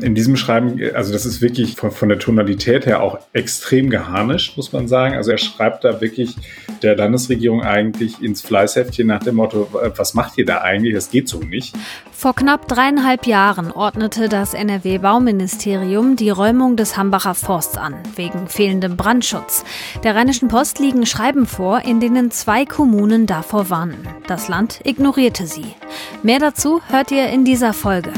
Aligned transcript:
In 0.00 0.14
diesem 0.14 0.36
Schreiben, 0.36 0.80
also 0.94 1.12
das 1.12 1.26
ist 1.26 1.42
wirklich 1.42 1.74
von, 1.74 1.90
von, 1.90 2.08
der 2.08 2.20
Tonalität 2.20 2.86
her 2.86 3.02
auch 3.02 3.18
extrem 3.32 3.90
geharnischt, 3.90 4.56
muss 4.56 4.72
man 4.72 4.86
sagen. 4.86 5.16
Also 5.16 5.32
er 5.32 5.38
schreibt 5.38 5.82
da 5.82 6.00
wirklich 6.00 6.36
der 6.82 6.96
Landesregierung 6.96 7.62
eigentlich 7.62 8.22
ins 8.22 8.40
Fleißheftchen 8.42 9.08
nach 9.08 9.24
dem 9.24 9.34
Motto, 9.36 9.68
was 9.96 10.14
macht 10.14 10.38
ihr 10.38 10.46
da 10.46 10.58
eigentlich? 10.58 10.94
Das 10.94 11.10
geht 11.10 11.28
so 11.28 11.40
nicht. 11.40 11.74
Vor 12.12 12.34
knapp 12.34 12.68
dreieinhalb 12.68 13.26
Jahren 13.26 13.72
ordnete 13.72 14.28
das 14.28 14.54
NRW-Bauministerium 14.54 16.14
die 16.14 16.30
Räumung 16.30 16.76
des 16.76 16.96
Hambacher 16.96 17.34
Forsts 17.34 17.76
an, 17.76 17.94
wegen 18.14 18.46
fehlendem 18.46 18.96
Brandschutz. 18.96 19.64
Der 20.04 20.14
Rheinischen 20.14 20.48
Post 20.48 20.78
liegen 20.78 21.06
Schreiben 21.06 21.46
vor, 21.46 21.80
in 21.84 21.98
denen 21.98 22.30
zwei 22.30 22.64
Kommunen 22.64 23.26
davor 23.26 23.68
warnen. 23.68 24.06
Das 24.28 24.48
Land 24.48 24.80
ignorierte 24.84 25.46
sie. 25.46 25.74
Mehr 26.22 26.38
dazu 26.38 26.80
hört 26.88 27.10
ihr 27.10 27.28
in 27.30 27.44
dieser 27.44 27.72
Folge. 27.72 28.12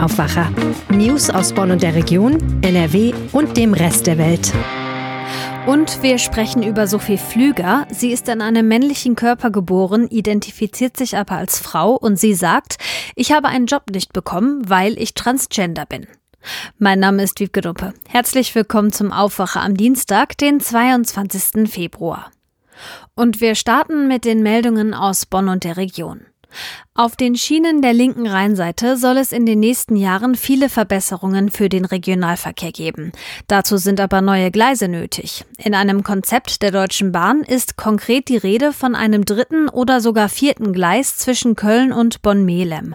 Aufwacher. 0.00 0.50
News 0.88 1.28
aus 1.28 1.52
Bonn 1.52 1.70
und 1.70 1.82
der 1.82 1.94
Region, 1.94 2.38
NRW 2.62 3.12
und 3.32 3.56
dem 3.58 3.74
Rest 3.74 4.06
der 4.06 4.16
Welt. 4.16 4.52
Und 5.66 6.02
wir 6.02 6.16
sprechen 6.16 6.62
über 6.62 6.86
Sophie 6.86 7.18
Flüger. 7.18 7.86
Sie 7.90 8.10
ist 8.10 8.28
in 8.28 8.40
einem 8.40 8.66
männlichen 8.66 9.14
Körper 9.14 9.50
geboren, 9.50 10.08
identifiziert 10.08 10.96
sich 10.96 11.18
aber 11.18 11.34
als 11.36 11.58
Frau 11.58 11.92
und 11.92 12.18
sie 12.18 12.32
sagt, 12.32 12.78
ich 13.14 13.32
habe 13.32 13.48
einen 13.48 13.66
Job 13.66 13.90
nicht 13.90 14.14
bekommen, 14.14 14.68
weil 14.68 14.98
ich 14.98 15.12
transgender 15.12 15.84
bin. 15.84 16.06
Mein 16.78 16.98
Name 16.98 17.22
ist 17.22 17.38
Wiebke 17.38 17.60
Duppe. 17.60 17.92
Herzlich 18.08 18.54
willkommen 18.54 18.92
zum 18.92 19.12
Aufwacher 19.12 19.60
am 19.60 19.76
Dienstag, 19.76 20.38
den 20.38 20.60
22. 20.60 21.70
Februar. 21.70 22.30
Und 23.14 23.42
wir 23.42 23.54
starten 23.54 24.08
mit 24.08 24.24
den 24.24 24.42
Meldungen 24.42 24.94
aus 24.94 25.26
Bonn 25.26 25.50
und 25.50 25.64
der 25.64 25.76
Region. 25.76 26.22
Auf 26.94 27.16
den 27.16 27.34
Schienen 27.34 27.80
der 27.80 27.94
linken 27.94 28.26
Rheinseite 28.26 28.96
soll 28.96 29.16
es 29.16 29.32
in 29.32 29.46
den 29.46 29.60
nächsten 29.60 29.96
Jahren 29.96 30.34
viele 30.34 30.68
Verbesserungen 30.68 31.50
für 31.50 31.70
den 31.70 31.86
Regionalverkehr 31.86 32.72
geben. 32.72 33.12
Dazu 33.46 33.78
sind 33.78 34.00
aber 34.00 34.20
neue 34.20 34.50
Gleise 34.50 34.86
nötig. 34.86 35.44
In 35.56 35.74
einem 35.74 36.02
Konzept 36.02 36.60
der 36.60 36.72
Deutschen 36.72 37.10
Bahn 37.10 37.40
ist 37.40 37.76
konkret 37.76 38.28
die 38.28 38.36
Rede 38.36 38.74
von 38.74 38.94
einem 38.94 39.24
dritten 39.24 39.68
oder 39.68 40.00
sogar 40.00 40.28
vierten 40.28 40.72
Gleis 40.72 41.16
zwischen 41.16 41.56
Köln 41.56 41.92
und 41.92 42.22
Bonn-Melem. 42.22 42.94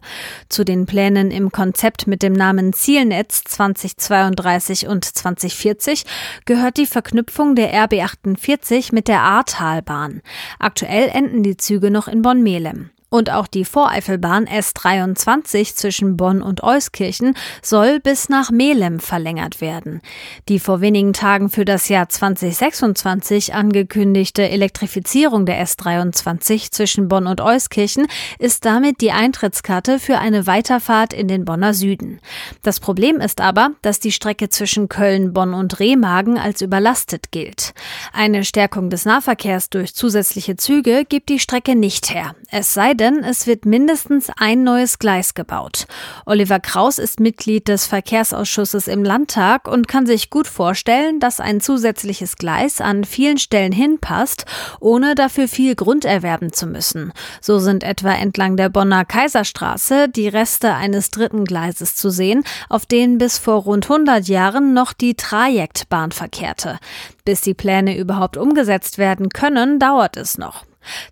Zu 0.50 0.66
den 0.66 0.86
Plänen 0.86 1.32
im 1.32 1.52
Konzept 1.52 2.06
mit 2.06 2.22
dem 2.22 2.34
Namen 2.34 2.74
Zielnetz 2.74 3.44
2032 3.46 4.88
und 4.88 5.04
2040 5.04 6.06
gehört 6.46 6.78
die 6.78 6.86
Verknüpfung 6.86 7.56
der 7.56 7.74
RB 7.86 8.02
48 8.02 8.92
mit 8.92 9.08
der 9.08 9.22
Ahrtalbahn. 9.22 10.22
Aktuell 10.60 11.10
enden 11.10 11.42
die 11.42 11.58
Züge 11.58 11.90
noch 11.90 12.08
in 12.08 12.22
Bonn-Melem. 12.22 12.92
Und 13.16 13.30
auch 13.30 13.48
die 13.48 13.64
Voreifelbahn 13.64 14.46
S23 14.46 15.74
zwischen 15.74 16.18
Bonn 16.18 16.42
und 16.42 16.64
Euskirchen 16.64 17.34
soll 17.62 18.02
bis 18.02 18.28
nach 18.28 18.52
Melem 18.52 19.00
verlängert 19.00 19.62
werden. 19.62 20.02
Die 20.50 20.60
vor 20.60 20.82
wenigen 20.82 21.14
Tagen 21.14 21.50
für 21.50 21.64
das 21.64 21.88
Jahr 21.88 22.10
2026 22.10 23.54
angekündigte 23.54 24.50
Elektrifizierung 24.50 25.46
der 25.46 25.66
S23 25.66 26.72
zwischen 26.72 27.08
Bonn 27.08 27.26
und 27.28 27.40
Euskirchen 27.40 28.08
ist 28.38 28.66
damit 28.66 29.00
die 29.00 29.14
Eintrittskarte 29.14 29.98
für 29.98 30.18
eine 30.18 30.46
Weiterfahrt 30.46 31.14
in 31.14 31.30
den 31.30 31.46
Bonner 31.46 31.74
Süden. 31.74 32.20
Das 32.64 32.82
Problem 32.82 33.22
ist 33.22 33.40
aber, 33.40 33.70
dass 33.82 34.02
die 34.02 34.12
Strecke 34.12 34.50
zwischen 34.50 34.90
Köln, 34.90 35.32
Bonn 35.32 35.54
und 35.54 35.80
Remagen 35.80 36.38
als 36.38 36.62
überlastet 36.62 37.32
gilt. 37.32 37.74
Eine 38.12 38.44
Stärkung 38.44 38.90
des 38.90 39.06
Nahverkehrs 39.06 39.70
durch 39.70 39.96
zusätzliche 39.96 40.58
Züge 40.58 41.06
gibt 41.08 41.30
die 41.30 41.40
Strecke 41.40 41.78
nicht 41.78 42.14
her. 42.14 42.36
Es 42.52 42.74
sei 42.74 42.94
denn, 42.94 43.05
es 43.14 43.46
wird 43.46 43.66
mindestens 43.66 44.32
ein 44.38 44.64
neues 44.64 44.98
Gleis 44.98 45.34
gebaut. 45.36 45.86
Oliver 46.26 46.60
Kraus 46.60 46.98
ist 46.98 47.20
Mitglied 47.20 47.68
des 47.68 47.86
Verkehrsausschusses 47.86 48.88
im 48.88 49.04
Landtag 49.04 49.68
und 49.68 49.88
kann 49.88 50.06
sich 50.06 50.30
gut 50.30 50.48
vorstellen, 50.48 51.20
dass 51.20 51.40
ein 51.40 51.62
zusätzliches 51.62 52.36
Gleis 52.36 52.82
an 52.82 53.04
vielen 53.04 53.38
Stellen 53.38 53.72
hinpasst, 53.72 54.46
ohne 54.80 55.14
dafür 55.14 55.48
viel 55.48 55.76
Grund 55.76 56.04
erwerben 56.06 56.52
zu 56.52 56.66
müssen. 56.66 57.14
So 57.42 57.60
sind 57.60 57.84
etwa 57.84 58.12
entlang 58.12 58.58
der 58.58 58.70
Bonner 58.70 59.06
Kaiserstraße 59.06 60.10
die 60.10 60.28
Reste 60.28 60.74
eines 60.74 61.12
dritten 61.12 61.46
Gleises 61.46 61.96
zu 61.96 62.10
sehen, 62.10 62.44
auf 62.70 62.86
denen 62.86 63.20
bis 63.20 63.38
vor 63.38 63.62
rund 63.64 63.86
100 63.86 64.28
Jahren 64.28 64.74
noch 64.74 64.94
die 64.94 65.14
Trajektbahn 65.14 66.12
verkehrte. 66.12 66.80
Bis 67.24 67.42
die 67.42 67.54
Pläne 67.54 67.98
überhaupt 67.98 68.36
umgesetzt 68.36 68.98
werden 68.98 69.30
können, 69.30 69.80
dauert 69.80 70.18
es 70.18 70.38
noch. 70.38 70.64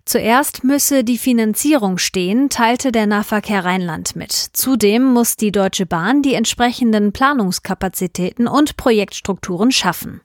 Zuerst 0.04 0.64
müsse 0.64 1.04
die 1.04 1.18
Finanzierung 1.18 1.98
stehen, 1.98 2.48
teilte 2.48 2.92
der 2.92 3.06
Nahverkehr 3.06 3.64
Rheinland 3.64 4.16
mit. 4.16 4.32
Zudem 4.32 5.04
muss 5.04 5.36
die 5.36 5.52
Deutsche 5.52 5.86
Bahn 5.86 6.22
die 6.22 6.34
entsprechenden 6.34 7.12
Planungskapazitäten 7.12 8.46
und 8.46 8.76
Projektstrukturen 8.76 9.70
schaffen. 9.70 10.20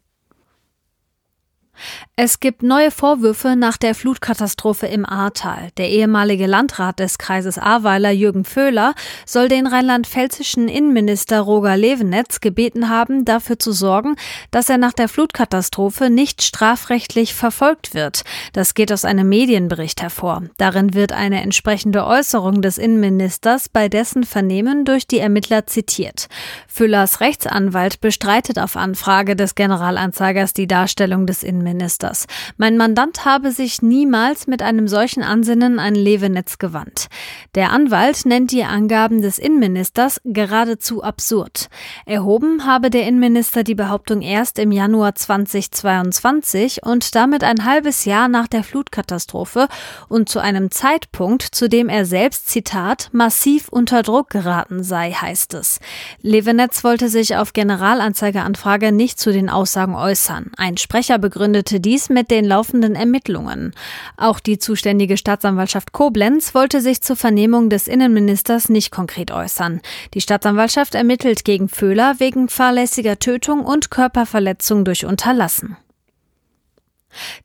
Es 2.22 2.42
gibt 2.42 2.64
neue 2.64 2.92
Vorwürfe 2.92 3.56
nach 3.56 3.78
der 3.78 3.96
Flutkatastrophe 3.96 4.88
im 4.88 5.06
Ahrtal. 5.06 5.70
Der 5.78 5.90
ehemalige 5.90 6.48
Landrat 6.48 7.00
des 7.00 7.18
Kreises 7.18 7.58
Ahrweiler, 7.58 8.12
Jürgen 8.12 8.44
Föhler, 8.44 8.94
soll 9.26 9.48
den 9.48 9.66
rheinland-pfälzischen 9.66 10.68
Innenminister 10.68 11.40
Roger 11.40 11.78
Levenetz 11.78 12.42
gebeten 12.42 12.90
haben, 12.90 13.24
dafür 13.24 13.58
zu 13.58 13.72
sorgen, 13.72 14.18
dass 14.52 14.70
er 14.70 14.78
nach 14.78 14.92
der 14.92 15.08
Flutkatastrophe 15.08 16.10
nicht 16.10 16.42
strafrechtlich 16.42 17.34
verfolgt 17.34 17.94
wird. 17.94 18.24
Das 18.52 18.74
geht 18.74 18.92
aus 18.92 19.06
einem 19.06 19.30
Medienbericht 19.30 20.02
hervor. 20.02 20.44
Darin 20.58 20.94
wird 20.94 21.14
eine 21.14 21.42
entsprechende 21.42 22.06
Äußerung 22.06 22.62
des 22.62 22.78
Innenministers 22.78 23.70
bei 23.70 23.88
dessen 23.88 24.26
Vernehmen 24.26 24.84
durch 24.84 25.08
die 25.08 25.20
Ermittler 25.20 25.68
zitiert. 25.68 26.28
Föhlers 26.68 27.22
Rechtsanwalt 27.22 28.02
bestreitet 28.02 28.60
auf 28.60 28.76
Anfrage 28.76 29.38
des 29.38 29.56
Generalanzeigers 29.56 30.52
die 30.52 30.68
Darstellung 30.68 31.26
des 31.26 31.44
Innenministers 31.44 31.69
Innenministers. 31.70 32.26
Mein 32.58 32.78
Mandant 32.78 33.26
habe 33.26 33.52
sich 33.52 33.82
niemals 33.82 34.48
mit 34.48 34.62
einem 34.62 34.88
solchen 34.88 35.24
Ansinnen 35.24 35.80
an 35.80 35.96
Levenetz 35.96 36.58
gewandt. 36.58 37.08
Der 37.56 37.72
Anwalt 37.72 38.26
nennt 38.26 38.52
die 38.52 38.64
Angaben 38.64 39.22
des 39.22 39.40
Innenministers 39.40 40.20
geradezu 40.26 41.04
absurd. 41.04 41.70
Erhoben 42.06 42.66
habe 42.66 42.90
der 42.90 43.08
Innenminister 43.08 43.64
die 43.64 43.76
Behauptung 43.76 44.22
erst 44.22 44.60
im 44.60 44.72
Januar 44.72 45.16
2022 45.16 46.84
und 46.84 47.16
damit 47.16 47.44
ein 47.44 47.66
halbes 47.66 48.06
Jahr 48.06 48.28
nach 48.28 48.48
der 48.48 48.64
Flutkatastrophe 48.64 49.68
und 50.08 50.30
zu 50.30 50.40
einem 50.40 50.72
Zeitpunkt, 50.72 51.44
zu 51.44 51.70
dem 51.70 51.90
er 51.90 52.06
selbst, 52.06 52.50
Zitat, 52.50 53.10
massiv 53.12 53.70
unter 53.70 54.04
Druck 54.04 54.30
geraten 54.30 54.84
sei, 54.84 55.12
heißt 55.12 55.54
es. 55.54 55.80
Levenetz 56.22 56.84
wollte 56.84 57.10
sich 57.10 57.36
auf 57.36 57.54
Generalanzeigeanfrage 57.54 58.92
nicht 58.92 59.20
zu 59.20 59.32
den 59.32 59.50
Aussagen 59.50 59.96
äußern. 59.96 60.52
Ein 60.58 60.78
Sprecher 60.78 61.18
begründet 61.18 61.49
begründete 61.50 61.80
dies 61.80 62.10
mit 62.10 62.30
den 62.30 62.46
laufenden 62.46 62.94
Ermittlungen. 62.94 63.74
Auch 64.18 64.40
die 64.40 64.60
zuständige 64.60 65.18
Staatsanwaltschaft 65.18 65.94
Koblenz 65.94 66.54
wollte 66.54 66.80
sich 66.80 67.02
zur 67.02 67.16
Vernehmung 67.16 67.72
des 67.72 67.88
Innenministers 67.88 68.70
nicht 68.70 68.92
konkret 68.92 69.32
äußern. 69.32 69.82
Die 70.14 70.22
Staatsanwaltschaft 70.22 70.94
ermittelt 70.94 71.44
gegen 71.46 71.68
Föhler 71.68 72.16
wegen 72.20 72.50
fahrlässiger 72.50 73.18
Tötung 73.18 73.66
und 73.66 73.90
Körperverletzung 73.90 74.86
durch 74.86 75.06
Unterlassen. 75.06 75.76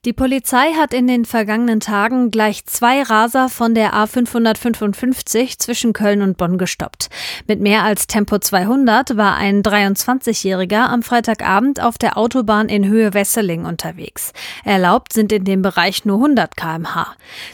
Die 0.05 0.13
Polizei 0.13 0.73
hat 0.73 0.93
in 0.93 1.07
den 1.07 1.25
vergangenen 1.25 1.79
Tagen 1.79 2.29
gleich 2.29 2.65
zwei 2.65 3.01
Raser 3.01 3.49
von 3.49 3.73
der 3.73 3.93
A555 3.93 5.57
zwischen 5.57 5.93
Köln 5.93 6.21
und 6.21 6.37
Bonn 6.37 6.57
gestoppt. 6.57 7.09
Mit 7.47 7.59
mehr 7.59 7.83
als 7.83 8.07
Tempo 8.07 8.37
200 8.37 9.17
war 9.17 9.35
ein 9.35 9.63
23-Jähriger 9.63 10.87
am 10.87 11.01
Freitagabend 11.01 11.81
auf 11.81 11.97
der 11.97 12.17
Autobahn 12.17 12.69
in 12.69 12.87
Höhe 12.87 13.13
Wesseling 13.13 13.65
unterwegs. 13.65 14.31
Erlaubt 14.63 15.13
sind 15.13 15.31
in 15.31 15.43
dem 15.43 15.61
Bereich 15.61 16.05
nur 16.05 16.17
100 16.17 16.55
kmh. 16.55 17.07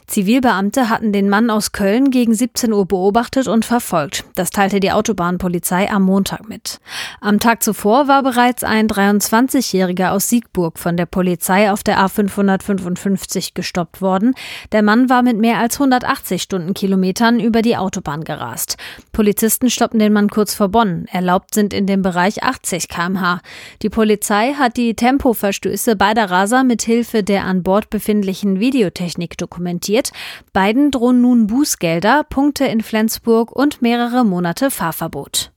Zivilbeamte 0.08 0.90
hatten 0.90 1.14
den 1.14 1.30
Mann 1.30 1.50
aus 1.50 1.72
Köln 1.72 2.12
gegen 2.12 2.34
17 2.34 2.74
Uhr 2.74 2.86
beobachtet 2.86 3.48
und 3.48 3.64
verfolgt. 3.64 4.26
Das 4.36 4.50
teilte 4.50 4.80
die 4.80 4.92
Autobahnpolizei 4.92 5.90
am 5.90 6.04
Montag 6.04 6.50
mit. 6.50 6.80
Am 7.22 7.40
Tag 7.40 7.64
zuvor 7.64 8.08
war 8.08 8.24
bereits 8.24 8.64
ein 8.64 8.88
23-Jähriger 8.88 10.12
aus 10.12 10.28
Siegburg 10.28 10.78
von 10.78 10.98
der 10.98 11.06
Polizei 11.06 11.72
auf 11.72 11.84
der 11.84 12.01
A555 12.06 13.52
gestoppt 13.54 14.02
worden. 14.02 14.34
Der 14.72 14.82
Mann 14.82 15.10
war 15.10 15.22
mit 15.22 15.38
mehr 15.38 15.60
als 15.60 15.76
180 15.76 16.42
Stundenkilometern 16.42 17.40
über 17.40 17.62
die 17.62 17.78
Autobahn 17.78 18.24
gerast. 18.24 18.78
Polizisten 19.12 19.70
stoppen 19.70 20.00
den 20.00 20.14
Mann 20.14 20.30
kurz 20.30 20.54
vor 20.54 20.70
Bonn. 20.70 21.06
Erlaubt 21.12 21.54
sind 21.54 21.74
in 21.74 21.86
dem 21.86 22.02
Bereich 22.02 22.44
80 22.44 22.88
kmh. 22.88 23.42
Die 23.82 23.90
Polizei 23.90 24.54
hat 24.54 24.78
die 24.78 24.96
Tempoverstöße 24.96 25.96
beider 25.96 26.30
Raser 26.32 26.64
mit 26.64 26.82
Hilfe 26.82 27.24
der 27.24 27.46
an 27.46 27.64
Bord 27.64 27.90
befindlichen 27.90 28.60
Videotechnik 28.60 29.38
dokumentiert. 29.38 30.12
Beiden 30.54 30.92
drohen 30.92 31.22
nun 31.22 31.48
Bußgelder, 31.48 32.24
Punkte 32.24 32.66
in 32.66 32.82
Flensburg 32.82 33.52
und 33.52 33.82
mehrere 33.82 34.26
Monate 34.26 34.72
Fahrverbot. 34.72 35.52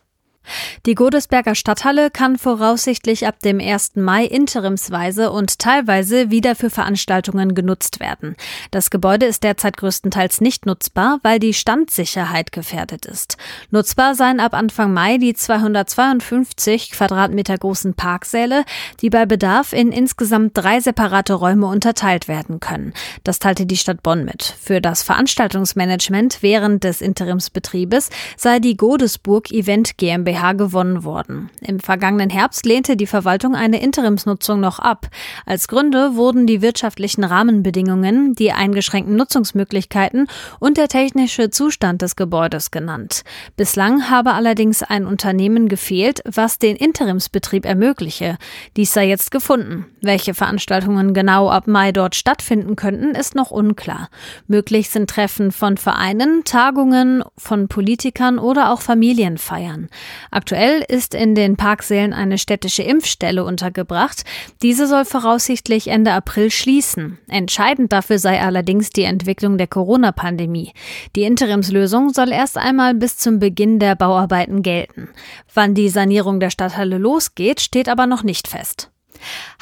Die 0.86 0.94
Godesberger 0.94 1.54
Stadthalle 1.54 2.10
kann 2.10 2.36
voraussichtlich 2.36 3.26
ab 3.26 3.40
dem 3.40 3.58
1. 3.58 3.92
Mai 3.96 4.26
interimsweise 4.26 5.30
und 5.30 5.58
teilweise 5.58 6.30
wieder 6.30 6.54
für 6.54 6.68
Veranstaltungen 6.68 7.54
genutzt 7.54 8.00
werden. 8.00 8.36
Das 8.70 8.90
Gebäude 8.90 9.24
ist 9.24 9.44
derzeit 9.44 9.78
größtenteils 9.78 10.42
nicht 10.42 10.66
nutzbar, 10.66 11.20
weil 11.22 11.38
die 11.38 11.54
Standsicherheit 11.54 12.52
gefährdet 12.52 13.06
ist. 13.06 13.38
Nutzbar 13.70 14.14
seien 14.14 14.40
ab 14.40 14.52
Anfang 14.52 14.92
Mai 14.92 15.16
die 15.16 15.32
252 15.32 16.90
Quadratmeter 16.90 17.56
großen 17.56 17.94
Parksäle, 17.94 18.64
die 19.00 19.08
bei 19.08 19.24
Bedarf 19.24 19.72
in 19.72 19.90
insgesamt 19.90 20.52
drei 20.54 20.80
separate 20.80 21.32
Räume 21.32 21.66
unterteilt 21.66 22.28
werden 22.28 22.60
können. 22.60 22.92
Das 23.22 23.38
teilte 23.38 23.64
die 23.64 23.78
Stadt 23.78 24.02
Bonn 24.02 24.26
mit. 24.26 24.54
Für 24.60 24.82
das 24.82 25.02
Veranstaltungsmanagement 25.02 26.42
während 26.42 26.84
des 26.84 27.00
Interimsbetriebes 27.00 28.10
sei 28.36 28.58
die 28.58 28.76
Godesburg 28.76 29.50
Event 29.50 29.96
GmbH 29.96 30.33
GmbH 30.34 30.52
gewonnen 30.54 31.04
worden. 31.04 31.50
Im 31.60 31.80
vergangenen 31.80 32.30
Herbst 32.30 32.66
lehnte 32.66 32.96
die 32.96 33.06
Verwaltung 33.06 33.54
eine 33.54 33.80
Interimsnutzung 33.80 34.60
noch 34.60 34.78
ab. 34.78 35.08
Als 35.46 35.68
Gründe 35.68 36.16
wurden 36.16 36.46
die 36.46 36.60
wirtschaftlichen 36.60 37.24
Rahmenbedingungen, 37.24 38.34
die 38.34 38.52
eingeschränkten 38.52 39.16
Nutzungsmöglichkeiten 39.16 40.26
und 40.58 40.76
der 40.76 40.88
technische 40.88 41.50
Zustand 41.50 42.02
des 42.02 42.16
Gebäudes 42.16 42.70
genannt. 42.70 43.22
Bislang 43.56 44.10
habe 44.10 44.32
allerdings 44.32 44.82
ein 44.82 45.06
Unternehmen 45.06 45.68
gefehlt, 45.68 46.20
was 46.24 46.58
den 46.58 46.76
Interimsbetrieb 46.76 47.64
ermögliche. 47.64 48.36
Dies 48.76 48.92
sei 48.92 49.08
jetzt 49.08 49.30
gefunden. 49.30 49.86
Welche 50.00 50.34
Veranstaltungen 50.34 51.14
genau 51.14 51.48
ab 51.48 51.66
Mai 51.66 51.92
dort 51.92 52.14
stattfinden 52.16 52.76
könnten, 52.76 53.14
ist 53.14 53.34
noch 53.34 53.50
unklar. 53.50 54.08
Möglich 54.48 54.90
sind 54.90 55.08
Treffen 55.08 55.52
von 55.52 55.76
Vereinen, 55.76 56.42
Tagungen 56.44 57.22
von 57.38 57.68
Politikern 57.68 58.38
oder 58.38 58.72
auch 58.72 58.80
Familienfeiern. 58.80 59.88
Aktuell 60.30 60.84
ist 60.86 61.14
in 61.14 61.34
den 61.34 61.56
Parksälen 61.56 62.12
eine 62.12 62.38
städtische 62.38 62.82
Impfstelle 62.82 63.44
untergebracht. 63.44 64.24
Diese 64.62 64.86
soll 64.86 65.04
voraussichtlich 65.04 65.88
Ende 65.88 66.12
April 66.12 66.50
schließen. 66.50 67.18
Entscheidend 67.28 67.92
dafür 67.92 68.18
sei 68.18 68.40
allerdings 68.40 68.90
die 68.90 69.04
Entwicklung 69.04 69.58
der 69.58 69.66
Corona-Pandemie. 69.66 70.72
Die 71.16 71.24
Interimslösung 71.24 72.10
soll 72.10 72.32
erst 72.32 72.58
einmal 72.58 72.94
bis 72.94 73.18
zum 73.18 73.38
Beginn 73.38 73.78
der 73.78 73.94
Bauarbeiten 73.96 74.62
gelten. 74.62 75.08
Wann 75.52 75.74
die 75.74 75.88
Sanierung 75.88 76.40
der 76.40 76.50
Stadthalle 76.50 76.98
losgeht, 76.98 77.60
steht 77.60 77.88
aber 77.88 78.06
noch 78.06 78.22
nicht 78.22 78.48
fest. 78.48 78.90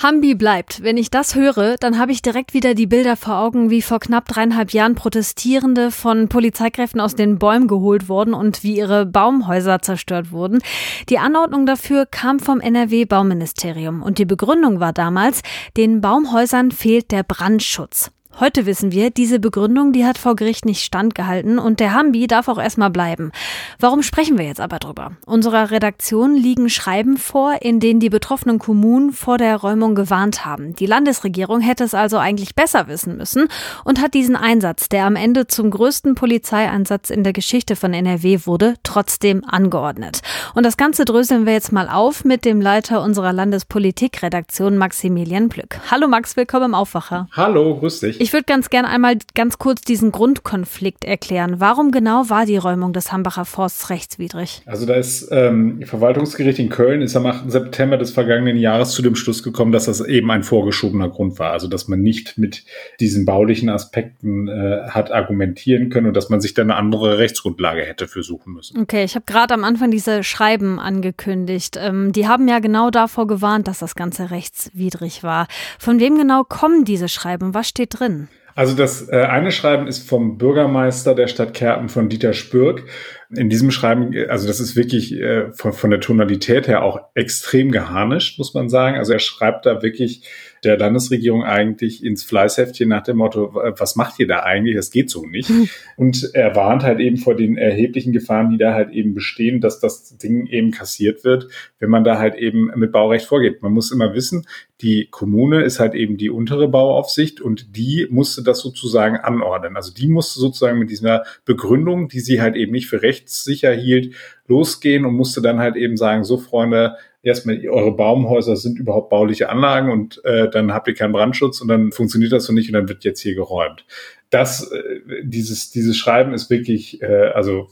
Hambi 0.03 0.35
bleibt. 0.35 0.82
Wenn 0.82 0.97
ich 0.97 1.11
das 1.11 1.35
höre, 1.35 1.76
dann 1.79 1.99
habe 1.99 2.12
ich 2.12 2.23
direkt 2.23 2.55
wieder 2.55 2.75
die 2.75 2.87
Bilder 2.87 3.17
vor 3.17 3.38
Augen, 3.38 3.70
wie 3.70 3.82
vor 3.82 4.00
knapp 4.00 4.29
dreieinhalb 4.29 4.73
Jahren 4.73 4.94
Protestierende 4.94 5.91
von 5.91 6.29
Polizeikräften 6.29 7.00
aus 7.00 7.14
den 7.14 7.38
Bäumen 7.38 7.69
geholt 7.69 8.09
wurden 8.09 8.35
und 8.35 8.62
wie 8.62 8.76
ihre 8.76 9.06
Baumhäuser 9.06 9.82
zerstört 9.82 10.32
wurden. 10.32 10.61
Die 11.09 11.19
Anordnung 11.19 11.67
dafür 11.67 12.06
kam 12.06 12.41
vom 12.41 12.61
NRW-Bauministerium 12.61 14.03
und 14.03 14.19
die 14.19 14.25
Begründung 14.25 14.81
war 14.81 14.93
damals, 14.93 15.43
den 15.76 16.00
Baumhäusern 16.00 16.70
fehlt 16.70 17.11
der 17.11 17.23
Brandschutz. 17.23 18.11
Heute 18.40 18.64
wissen 18.64 18.93
wir, 18.93 19.11
diese 19.11 19.38
Begründung, 19.38 19.93
die 19.93 20.06
hat 20.06 20.17
vor 20.17 20.37
Gericht 20.37 20.64
nicht 20.64 20.82
standgehalten 20.82 21.58
und 21.58 21.81
der 21.81 21.93
Hambi 21.93 22.26
darf 22.26 22.49
auch 22.49 22.58
erstmal 22.58 22.88
bleiben. 22.88 23.31
Warum 23.79 24.02
sprechen 24.02 24.38
wir 24.38 24.46
jetzt 24.46 24.61
aber 24.61 24.79
drüber? 24.79 25.12
Unserer 25.26 25.70
Redaktion 25.70 26.34
liegen 26.34 26.70
Schreiben 26.70 27.19
vor, 27.19 27.58
in 27.61 27.79
denen 27.79 28.00
die 28.00 28.08
betroffenen 28.08 28.58
Kommunen 28.58 29.12
vor 29.12 29.37
der 29.37 29.56
Räumung 29.56 29.94
gewarnt 29.94 30.46
haben. 30.46 30.75
Die 30.75 30.87
Landesregierung 30.87 31.61
hätte 31.61 31.84
es 31.84 31.93
also 31.93 32.17
eigentlich 32.17 32.55
besser 32.55 32.88
wissen 32.88 33.19
müssen 33.19 33.49
und 33.84 34.00
hat 34.00 34.14
diesen 34.14 34.35
Einsatz, 34.35 34.88
der 34.88 35.05
am 35.05 35.14
Ende 35.14 35.46
zum 35.46 35.70
größten 35.70 36.14
Polizeieinsatz 36.14 37.11
in 37.11 37.25
der 37.25 37.35
Geschichte 37.35 37.76
von 37.76 37.93
NRW 37.93 38.40
wurde, 38.46 38.75
trotzdem 38.82 39.44
angeordnet. 39.44 40.23
Und 40.55 40.64
das 40.64 40.78
Ganze 40.78 41.05
dröseln 41.05 41.44
wir 41.44 41.52
jetzt 41.52 41.70
mal 41.70 41.88
auf 41.88 42.25
mit 42.25 42.46
dem 42.46 42.62
Leiter 42.62 43.02
unserer 43.02 43.35
Landespolitikredaktion 43.35 44.78
Maximilian 44.78 45.50
Plück. 45.50 45.78
Hallo 45.90 46.08
Max, 46.08 46.35
willkommen 46.35 46.67
im 46.67 46.75
Aufwacher. 46.75 47.28
Hallo, 47.37 47.76
grüß 47.78 48.00
dich. 48.00 48.22
Ich 48.23 48.33
würde 48.33 48.45
ganz 48.45 48.71
gerne 48.71 48.87
einmal 48.87 49.17
ganz 49.35 49.59
kurz 49.59 49.81
diesen 49.81 50.13
Grundkonflikt 50.13 51.05
erklären. 51.05 51.59
Warum 51.59 51.91
genau 51.91 52.31
war 52.31 52.47
die 52.47 52.57
Räumung 52.57 52.93
des 52.93 53.11
Hambacher 53.11 53.45
Forsts 53.45 53.91
rechtswidrig? 53.91 54.63
Also 54.65 54.87
da 54.87 54.95
ist 54.95 55.27
ähm, 55.33 55.83
Verwaltungsgericht 55.83 56.61
in 56.61 56.69
Köln 56.69 57.03
ist 57.03 57.17
am 57.17 57.27
8. 57.27 57.51
September 57.51 57.99
des 57.99 58.13
vergangenen 58.13 58.57
Jahres 58.57 58.93
zu 58.93 59.03
dem 59.03 59.17
Schluss 59.17 59.43
gekommen, 59.43 59.73
dass 59.73 59.87
das 59.87 60.01
eben 60.01 60.31
ein 60.31 60.45
vorgeschobener 60.45 61.09
Grund 61.09 61.41
war. 61.41 61.51
Also 61.51 61.67
dass 61.67 61.89
man 61.89 62.01
nicht 62.01 62.39
mit 62.39 62.65
diesen 63.01 63.25
baulichen 63.25 63.69
Aspekten 63.69 64.47
äh, 64.47 64.83
hat 64.89 65.11
argumentieren 65.11 65.91
können 65.91 66.07
und 66.07 66.17
dass 66.17 66.29
man 66.29 66.41
sich 66.41 66.55
dann 66.55 66.71
eine 66.71 66.79
andere 66.79 67.19
Rechtsgrundlage 67.19 67.83
hätte 67.83 68.07
für 68.07 68.23
suchen 68.23 68.53
müssen. 68.53 68.79
Okay, 68.79 69.03
ich 69.03 69.17
habe 69.17 69.25
gerade 69.27 69.53
am 69.53 69.65
Anfang 69.65 69.91
diese 69.91 70.23
Schreiben 70.23 70.79
angekündigt. 70.79 71.77
Ähm, 71.77 72.13
die 72.13 72.29
haben 72.29 72.47
ja 72.47 72.61
genau 72.61 72.91
davor 72.91 73.27
gewarnt, 73.27 73.67
dass 73.67 73.81
das 73.81 73.97
Ganze 73.97 74.31
rechtswidrig 74.31 75.25
war. 75.25 75.49
Von 75.81 75.99
wem 75.99 76.17
genau 76.17 76.45
kommen 76.45 76.85
diese 76.85 77.09
Schreiben? 77.09 77.53
Was 77.53 77.69
steht 77.69 77.99
drin? 77.99 78.12
Also 78.54 78.75
das 78.76 79.08
äh, 79.08 79.22
eine 79.22 79.50
Schreiben 79.50 79.87
ist 79.87 80.08
vom 80.08 80.38
Bürgermeister 80.38 81.14
der 81.14 81.26
Stadt 81.26 81.54
Kerpen 81.54 81.88
von 81.88 82.08
Dieter 82.08 82.32
Spürk. 82.32 82.84
In 83.31 83.49
diesem 83.49 83.70
Schreiben, 83.70 84.14
also 84.28 84.46
das 84.46 84.60
ist 84.60 84.76
wirklich 84.76 85.14
äh, 85.14 85.52
von, 85.52 85.72
von 85.72 85.90
der 85.90 86.00
Tonalität 86.00 86.69
her 86.69 86.82
auch 86.82 87.00
extrem 87.14 87.70
geharnischt, 87.70 88.38
muss 88.38 88.54
man 88.54 88.69
sagen. 88.69 88.96
Also 88.99 89.12
er 89.12 89.19
schreibt 89.19 89.66
da 89.66 89.82
wirklich 89.82 90.28
der 90.64 90.79
Landesregierung 90.79 91.43
eigentlich 91.43 92.05
ins 92.05 92.23
Fleißheftchen 92.23 92.88
nach 92.88 93.03
dem 93.03 93.17
Motto, 93.17 93.53
was 93.55 93.97
macht 93.97 94.20
ihr 94.20 94.29
da 94.29 94.41
eigentlich? 94.41 94.76
Das 94.76 94.91
geht 94.91 95.11
so 95.11 95.26
nicht. 95.26 95.50
Mhm. 95.50 95.69
Und 95.97 96.31
er 96.35 96.55
warnt 96.55 96.85
halt 96.85 97.00
eben 97.00 97.17
vor 97.17 97.35
den 97.35 97.56
erheblichen 97.56 98.12
Gefahren, 98.12 98.50
die 98.50 98.59
da 98.59 98.73
halt 98.73 98.91
eben 98.91 99.12
bestehen, 99.14 99.61
dass 99.61 99.81
das 99.81 100.17
Ding 100.19 100.47
eben 100.47 100.70
kassiert 100.70 101.25
wird, 101.25 101.49
wenn 101.81 101.91
man 101.91 102.05
da 102.05 102.19
halt 102.19 102.37
eben 102.37 102.70
mit 102.76 102.93
Baurecht 102.93 103.26
vorgeht. 103.26 103.62
Man 103.62 103.73
muss 103.73 103.91
immer 103.91 104.14
wissen, 104.14 104.47
die 104.81 105.09
Kommune 105.11 105.62
ist 105.62 105.81
halt 105.81 105.94
eben 105.94 106.17
die 106.17 106.31
untere 106.31 106.69
Bauaufsicht 106.69 107.41
und 107.41 107.76
die 107.76 108.06
musste 108.11 108.43
das 108.43 108.61
sozusagen 108.61 109.17
anordnen. 109.17 109.76
Also 109.76 109.93
die 109.93 110.09
musste 110.09 110.41
sozusagen 110.41 110.79
mit 110.79 110.91
dieser 110.91 111.25
Begründung, 111.44 112.09
die 112.09 112.20
sie 112.20 112.41
halt 112.41 112.56
eben 112.56 112.73
nicht 112.73 112.88
für 112.88 113.03
rechtssicher 113.03 113.73
hielt, 113.73 114.14
losgehen 114.47 115.05
und 115.05 115.14
musste 115.14 115.41
dann 115.41 115.59
halt 115.59 115.76
eben 115.76 115.97
sagen, 115.97 116.25
so 116.25 116.37
Freunde, 116.37 116.97
erstmal 117.23 117.61
eure 117.69 117.93
Baumhäuser 117.93 118.57
sind 118.57 118.79
überhaupt 118.79 119.11
bauliche 119.11 119.49
Anlagen 119.49 119.91
und 119.91 120.25
äh, 120.25 120.51
dann 120.51 120.73
habt 120.73 120.89
ihr 120.89 120.95
keinen 120.95 121.13
Brandschutz 121.13 121.61
und 121.61 121.69
dann 121.69 121.93
funktioniert 121.93 122.33
das 122.33 122.45
so 122.45 122.53
nicht 122.53 122.69
und 122.69 122.75
dann 122.75 122.89
wird 122.89 123.05
jetzt 123.05 123.21
hier 123.21 123.35
geräumt. 123.35 123.85
Das, 124.31 124.71
äh, 124.71 125.01
dieses, 125.23 125.71
dieses 125.71 125.97
Schreiben 125.97 126.35
ist 126.35 126.51
wirklich, 126.51 127.01
äh, 127.03 127.29
also 127.29 127.69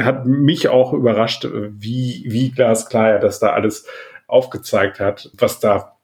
hat 0.00 0.26
mich 0.26 0.68
auch 0.68 0.92
überrascht, 0.92 1.46
wie, 1.52 2.24
wie 2.26 2.50
glasklar 2.50 3.10
er 3.10 3.18
das 3.20 3.38
da 3.38 3.50
alles 3.50 3.86
aufgezeigt 4.26 4.98
hat, 4.98 5.30
was 5.38 5.60
da 5.60 5.96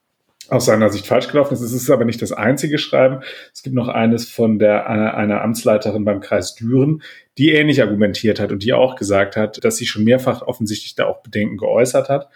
aus 0.49 0.67
seiner 0.67 0.91
Sicht 0.91 1.07
falsch 1.07 1.29
gelaufen 1.29 1.55
ist. 1.55 1.61
Es 1.61 1.73
ist 1.73 1.91
aber 1.91 2.05
nicht 2.05 2.23
das 2.23 2.33
einzige 2.33 2.79
Schreiben. 2.79 3.23
Es 3.53 3.63
gibt 3.63 3.75
noch 3.75 3.89
eines 3.89 4.31
von 4.31 4.59
der, 4.59 4.89
einer 4.89 5.43
Amtsleiterin 5.43 6.05
beim 6.05 6.21
Kreis 6.21 6.55
Düren, 6.55 7.03
die 7.39 7.51
ähnlich 7.51 7.83
argumentiert 7.83 8.39
hat 8.39 8.53
und 8.53 8.63
die 8.63 8.73
auch 8.73 8.97
gesagt 8.97 9.37
hat, 9.37 9.65
dass 9.65 9.77
sie 9.77 9.87
schon 9.87 10.05
mehrfach 10.05 10.43
offensichtlich 10.43 10.95
da 10.95 11.07
auch 11.07 11.23
Bedenken 11.23 11.57
geäußert 11.57 12.09
hat. 12.09 12.29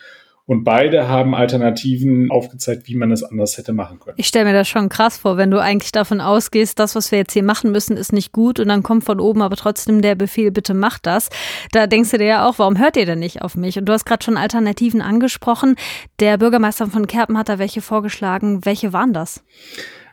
Und 0.51 0.65
beide 0.65 1.07
haben 1.07 1.33
Alternativen 1.37 2.29
aufgezeigt, 2.33 2.89
wie 2.89 2.97
man 2.97 3.13
es 3.13 3.23
anders 3.23 3.57
hätte 3.57 3.73
machen 3.73 4.01
können. 4.01 4.17
Ich 4.19 4.27
stelle 4.27 4.47
mir 4.47 4.53
das 4.53 4.67
schon 4.67 4.89
krass 4.89 5.17
vor, 5.17 5.37
wenn 5.37 5.53
du 5.53 5.63
eigentlich 5.63 5.93
davon 5.93 6.21
ausgehst, 6.21 6.81
das, 6.81 6.97
was 6.97 7.13
wir 7.13 7.21
jetzt 7.21 7.35
hier 7.35 7.45
machen 7.45 7.71
müssen, 7.71 7.97
ist 7.97 8.13
nicht 8.13 8.33
gut 8.33 8.59
und 8.59 8.67
dann 8.67 8.83
kommt 8.83 9.05
von 9.05 9.21
oben 9.21 9.43
aber 9.43 9.55
trotzdem 9.55 10.03
der 10.03 10.17
Befehl, 10.17 10.51
bitte 10.51 10.75
macht 10.75 11.07
das. 11.07 11.31
Da 11.71 11.87
denkst 11.87 12.11
du 12.11 12.19
dir 12.19 12.27
ja 12.27 12.49
auch, 12.49 12.59
warum 12.59 12.81
hört 12.81 12.97
ihr 12.97 13.07
denn 13.07 13.21
nicht 13.21 13.43
auf 13.43 13.55
mich? 13.55 13.79
Und 13.79 13.85
du 13.85 13.93
hast 13.93 14.05
gerade 14.05 14.25
schon 14.25 14.37
Alternativen 14.37 15.03
angesprochen. 15.03 15.77
Der 16.19 16.37
Bürgermeister 16.37 16.89
von 16.89 17.07
Kerpen 17.07 17.39
hat 17.39 17.49
da 17.49 17.61
welche 17.61 17.81
vorgeschlagen. 17.81 18.65
Welche 18.65 18.93
waren 18.93 19.13
das? 19.13 19.45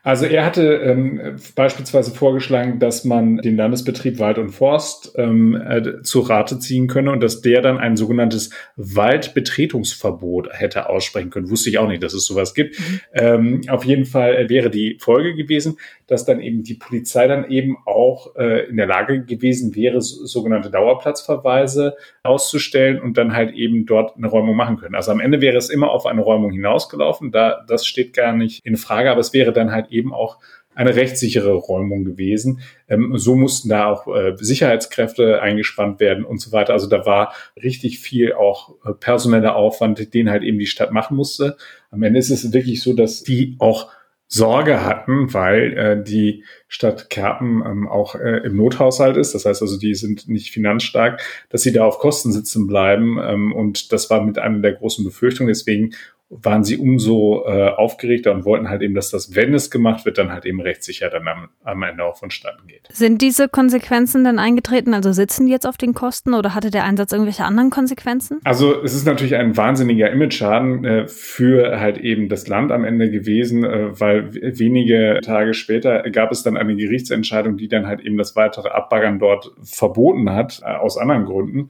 Also 0.07 0.25
er 0.25 0.45
hatte 0.45 0.75
ähm, 0.75 1.35
beispielsweise 1.53 2.11
vorgeschlagen, 2.11 2.79
dass 2.79 3.03
man 3.03 3.39
den 3.39 3.57
Landesbetrieb 3.57 4.19
Wald 4.19 4.37
und 4.37 4.51
Forst 4.51 5.13
ähm, 5.17 5.53
äh, 5.53 6.01
zu 6.01 6.21
Rate 6.21 6.59
ziehen 6.59 6.87
könne 6.87 7.11
und 7.11 7.21
dass 7.21 7.41
der 7.41 7.61
dann 7.61 7.77
ein 7.77 7.97
sogenanntes 7.97 8.51
Waldbetretungsverbot 8.77 10.47
hätte 10.53 10.87
aussprechen 10.87 11.29
können. 11.29 11.49
Wusste 11.49 11.69
ich 11.69 11.77
auch 11.77 11.89
nicht, 11.89 12.03
dass 12.03 12.13
es 12.13 12.25
sowas 12.25 12.53
gibt. 12.53 12.79
Mhm. 12.79 12.99
Ähm, 13.15 13.61
auf 13.67 13.83
jeden 13.83 14.05
Fall 14.05 14.47
wäre 14.47 14.69
die 14.69 14.97
Folge 15.01 15.35
gewesen, 15.35 15.77
dass 16.07 16.23
dann 16.23 16.39
eben 16.39 16.63
die 16.63 16.75
Polizei 16.75 17.27
dann 17.27 17.49
eben 17.49 17.75
auch 17.85 18.33
äh, 18.37 18.69
in 18.69 18.77
der 18.77 18.87
Lage 18.87 19.25
gewesen 19.25 19.75
wäre, 19.75 20.01
so, 20.01 20.25
sogenannte 20.25 20.71
Dauerplatzverweise 20.71 21.97
auszustellen 22.23 23.01
und 23.01 23.17
dann 23.17 23.33
halt 23.33 23.53
eben 23.53 23.85
dort 23.85 24.15
eine 24.15 24.27
Räumung 24.27 24.55
machen 24.55 24.77
können. 24.77 24.95
Also 24.95 25.11
am 25.11 25.19
Ende 25.19 25.41
wäre 25.41 25.57
es 25.57 25.69
immer 25.69 25.91
auf 25.91 26.05
eine 26.05 26.21
Räumung 26.21 26.51
hinausgelaufen. 26.51 27.31
Da, 27.31 27.65
das 27.67 27.85
steht 27.85 28.13
gar 28.13 28.33
nicht 28.33 28.65
in 28.65 28.77
Frage, 28.77 29.11
aber 29.11 29.19
es 29.19 29.33
wäre 29.33 29.51
dann 29.51 29.73
halt 29.73 29.91
eben 29.98 30.13
auch 30.13 30.38
eine 30.77 30.96
rechtssichere 30.96 31.54
Räumung 31.54 32.06
gewesen. 32.06 32.62
Ähm, 32.88 33.13
so 33.16 33.36
mussten 33.36 33.70
da 33.70 33.88
auch 33.88 34.08
äh, 34.08 34.36
Sicherheitskräfte 34.38 35.42
eingespannt 35.42 36.00
werden 36.00 36.24
und 36.24 36.39
so 36.39 36.51
weiter. 36.51 36.74
Also 36.74 36.88
da 36.88 37.06
war 37.06 37.34
richtig 37.62 38.00
viel 38.00 38.34
auch 38.34 38.75
äh, 38.86 38.94
personeller 38.94 39.56
Aufwand, 39.56 40.13
den 40.13 40.30
halt 40.30 40.44
eben 40.44 40.60
die 40.60 40.68
Stadt 40.68 40.92
machen 40.92 41.18
musste. 41.18 41.58
Am 41.89 42.04
Ende 42.04 42.20
ist 42.20 42.30
es 42.30 42.54
wirklich 42.54 42.84
so, 42.84 42.94
dass 42.94 43.24
die 43.24 43.56
auch 43.58 43.89
Sorge 44.30 44.84
hatten, 44.84 45.34
weil 45.34 45.77
äh, 45.77 46.04
die 46.04 46.44
Stadt 46.68 47.10
Kerpen 47.10 47.63
ähm, 47.66 47.88
auch 47.88 48.16
äh, 48.16 48.42
im 48.44 48.58
Nothaushalt 48.58 49.16
ist. 49.16 49.34
Das 49.34 49.46
heißt 49.46 49.62
also, 49.62 49.80
die 49.80 49.96
sind 49.96 50.27
nicht 50.27 50.51
finanzstark, 50.51 51.22
dass 51.50 51.62
sie 51.63 51.72
da 51.72 51.86
auf 51.86 52.00
Kosten 52.00 52.34
sitzen 52.34 52.68
bleiben. 52.68 53.18
Ähm, 53.24 53.54
und 53.54 53.94
das 53.94 54.10
war 54.10 54.22
mit 54.24 54.38
einer 54.38 54.60
der 54.60 54.74
großen 54.74 55.06
Befürchtungen. 55.06 55.48
Deswegen 55.48 55.92
waren 56.29 56.63
sie 56.63 56.77
umso 56.77 57.46
äh, 57.48 57.69
aufgeregter 57.69 58.34
und 58.34 58.43
wollten 58.43 58.69
halt 58.69 58.81
eben, 58.81 58.93
dass 58.93 59.10
das, 59.10 59.34
wenn 59.36 59.53
es 59.53 59.72
gemacht 59.72 60.05
wird, 60.05 60.17
dann 60.17 60.31
halt 60.31 60.46
eben 60.46 60.60
rechtssicher 60.60 61.10
dann 61.10 61.27
am, 61.27 61.50
am 61.63 61.84
Ende 61.84 62.03
auch 62.03 62.17
vonstatten 62.17 62.67
geht. 62.67 62.88
Sind 62.91 63.22
diese 63.22 63.48
Konsequenzen 63.48 64.25
denn 64.25 64.38
eingetreten? 64.38 64.93
Also 64.93 65.13
sitzen 65.13 65.46
die 65.46 65.53
jetzt 65.53 65.65
auf 65.65 65.77
den 65.77 65.93
Kosten 65.93 66.34
oder 66.34 66.53
hatte 66.53 66.69
der 66.69 66.84
Einsatz 66.84 67.13
irgendwelche 67.13 67.46
anderen 67.46 67.69
Konsequenzen? 67.69 68.41
Also 68.43 68.84
es 68.84 68.93
ist 68.93 69.05
natürlich 69.05 69.36
ein 69.36 69.55
wahnsinniger 69.55 70.12
Image-Schaden 70.12 70.84
äh, 70.84 71.07
für 71.07 71.79
halt 71.79 71.98
eben 71.98 72.27
das 72.27 72.48
Land 72.48 72.74
am 72.74 72.84
Ende 72.84 73.10
gewesen, 73.10 73.63
äh, 73.63 74.00
weil 74.00 74.34
wenige 74.34 75.22
Tage 75.24 75.53
später 75.53 76.10
gab 76.10 76.31
es 76.31 76.43
dann 76.43 76.57
eine 76.57 76.75
Gerichtsentscheidung, 76.75 77.55
die 77.55 77.69
dann 77.69 77.88
halt 77.88 78.01
eben 78.01 78.17
das 78.17 78.36
weitere 78.36 78.67
Abbaggern 78.69 79.19
dort 79.19 79.51
verboten 79.63 80.29
hat, 80.29 80.62
äh, 80.62 80.75
aus 80.75 80.98
anderen 80.98 81.24
Gründen. 81.24 81.69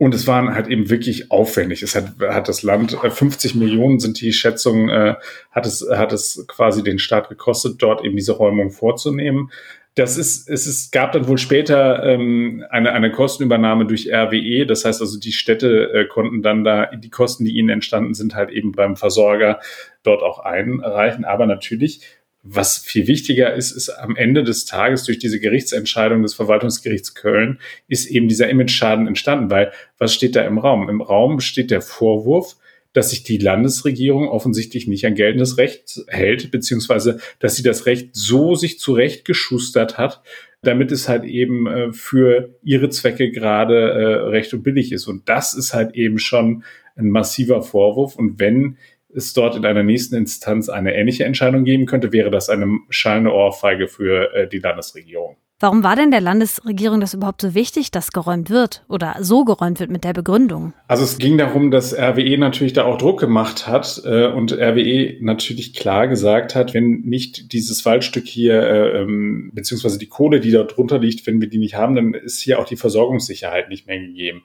Und 0.00 0.14
es 0.14 0.28
waren 0.28 0.54
halt 0.54 0.68
eben 0.68 0.90
wirklich 0.90 1.32
aufwendig. 1.32 1.82
Es 1.82 1.96
hat, 1.96 2.14
hat 2.20 2.48
das 2.48 2.62
Land, 2.62 2.92
50 2.92 3.54
äh, 3.54 3.58
Millionen 3.58 3.98
sind 3.98 4.20
die 4.20 4.32
Schätzungen, 4.32 4.88
äh, 4.88 5.16
hat, 5.50 5.66
es, 5.66 5.84
hat 5.90 6.12
es 6.12 6.44
quasi 6.46 6.84
den 6.84 7.00
Staat 7.00 7.28
gekostet, 7.28 7.82
dort 7.82 8.04
eben 8.04 8.14
diese 8.14 8.32
Räumung 8.32 8.70
vorzunehmen. 8.70 9.50
Das 9.96 10.16
ist, 10.16 10.48
es 10.48 10.68
ist, 10.68 10.92
gab 10.92 11.10
dann 11.10 11.26
wohl 11.26 11.38
später 11.38 12.04
ähm, 12.04 12.64
eine, 12.70 12.92
eine 12.92 13.10
Kostenübernahme 13.10 13.86
durch 13.86 14.08
RWE. 14.08 14.64
Das 14.64 14.84
heißt 14.84 15.00
also, 15.00 15.18
die 15.18 15.32
Städte 15.32 15.92
äh, 15.92 16.04
konnten 16.06 16.40
dann 16.42 16.62
da 16.62 16.86
die 16.94 17.10
Kosten, 17.10 17.44
die 17.44 17.56
ihnen 17.56 17.68
entstanden 17.68 18.14
sind, 18.14 18.36
halt 18.36 18.50
eben 18.50 18.70
beim 18.70 18.94
Versorger 18.94 19.58
dort 20.04 20.22
auch 20.22 20.38
einreichen. 20.38 21.24
Aber 21.24 21.46
natürlich 21.46 22.02
was 22.50 22.78
viel 22.78 23.06
wichtiger 23.06 23.54
ist, 23.54 23.72
ist 23.72 23.90
am 23.90 24.16
Ende 24.16 24.42
des 24.42 24.64
Tages 24.64 25.04
durch 25.04 25.18
diese 25.18 25.40
Gerichtsentscheidung 25.40 26.22
des 26.22 26.34
Verwaltungsgerichts 26.34 27.14
Köln 27.14 27.58
ist 27.88 28.06
eben 28.06 28.28
dieser 28.28 28.48
Image-Schaden 28.48 29.06
entstanden, 29.06 29.50
weil 29.50 29.72
was 29.98 30.14
steht 30.14 30.34
da 30.34 30.42
im 30.42 30.58
Raum? 30.58 30.88
Im 30.88 31.00
Raum 31.00 31.40
steht 31.40 31.70
der 31.70 31.82
Vorwurf, 31.82 32.56
dass 32.92 33.10
sich 33.10 33.22
die 33.22 33.38
Landesregierung 33.38 34.28
offensichtlich 34.28 34.88
nicht 34.88 35.04
an 35.06 35.14
geltendes 35.14 35.58
Recht 35.58 36.00
hält, 36.08 36.50
beziehungsweise 36.50 37.20
dass 37.38 37.54
sie 37.54 37.62
das 37.62 37.86
Recht 37.86 38.10
so 38.12 38.54
sich 38.54 38.78
zurechtgeschustert 38.78 39.98
hat, 39.98 40.22
damit 40.62 40.90
es 40.90 41.08
halt 41.08 41.24
eben 41.24 41.66
äh, 41.66 41.92
für 41.92 42.54
ihre 42.62 42.88
Zwecke 42.88 43.30
gerade 43.30 43.74
äh, 43.74 44.14
recht 44.28 44.54
und 44.54 44.62
billig 44.62 44.90
ist. 44.92 45.06
Und 45.06 45.28
das 45.28 45.54
ist 45.54 45.74
halt 45.74 45.94
eben 45.94 46.18
schon 46.18 46.64
ein 46.96 47.10
massiver 47.10 47.62
Vorwurf. 47.62 48.16
Und 48.16 48.40
wenn 48.40 48.76
es 49.14 49.32
dort 49.32 49.56
in 49.56 49.64
einer 49.64 49.82
nächsten 49.82 50.16
Instanz 50.16 50.68
eine 50.68 50.94
ähnliche 50.94 51.24
Entscheidung 51.24 51.64
geben 51.64 51.86
könnte, 51.86 52.12
wäre 52.12 52.30
das 52.30 52.48
eine 52.48 52.66
schallende 52.90 53.32
Ohrfeige 53.32 53.88
für 53.88 54.34
äh, 54.34 54.48
die 54.48 54.58
Landesregierung. 54.58 55.36
Warum 55.60 55.82
war 55.82 55.96
denn 55.96 56.12
der 56.12 56.20
Landesregierung 56.20 57.00
das 57.00 57.14
überhaupt 57.14 57.42
so 57.42 57.52
wichtig, 57.52 57.90
dass 57.90 58.12
geräumt 58.12 58.48
wird 58.48 58.84
oder 58.88 59.16
so 59.22 59.44
geräumt 59.44 59.80
wird 59.80 59.90
mit 59.90 60.04
der 60.04 60.12
Begründung? 60.12 60.72
Also 60.86 61.02
es 61.02 61.18
ging 61.18 61.36
darum, 61.36 61.72
dass 61.72 61.92
RWE 61.92 62.38
natürlich 62.38 62.74
da 62.74 62.84
auch 62.84 62.96
Druck 62.96 63.18
gemacht 63.18 63.66
hat 63.66 64.00
äh, 64.04 64.28
und 64.28 64.52
RWE 64.52 65.16
natürlich 65.20 65.74
klar 65.74 66.06
gesagt 66.06 66.54
hat, 66.54 66.74
wenn 66.74 67.00
nicht 67.00 67.52
dieses 67.52 67.84
Waldstück 67.84 68.28
hier, 68.28 68.62
äh, 68.62 69.00
ähm, 69.00 69.50
beziehungsweise 69.52 69.98
die 69.98 70.06
Kohle, 70.06 70.38
die 70.38 70.52
da 70.52 70.62
drunter 70.62 71.00
liegt, 71.00 71.26
wenn 71.26 71.40
wir 71.40 71.48
die 71.48 71.58
nicht 71.58 71.74
haben, 71.74 71.96
dann 71.96 72.14
ist 72.14 72.40
hier 72.40 72.60
auch 72.60 72.64
die 72.64 72.76
Versorgungssicherheit 72.76 73.68
nicht 73.68 73.88
mehr 73.88 73.98
gegeben. 73.98 74.44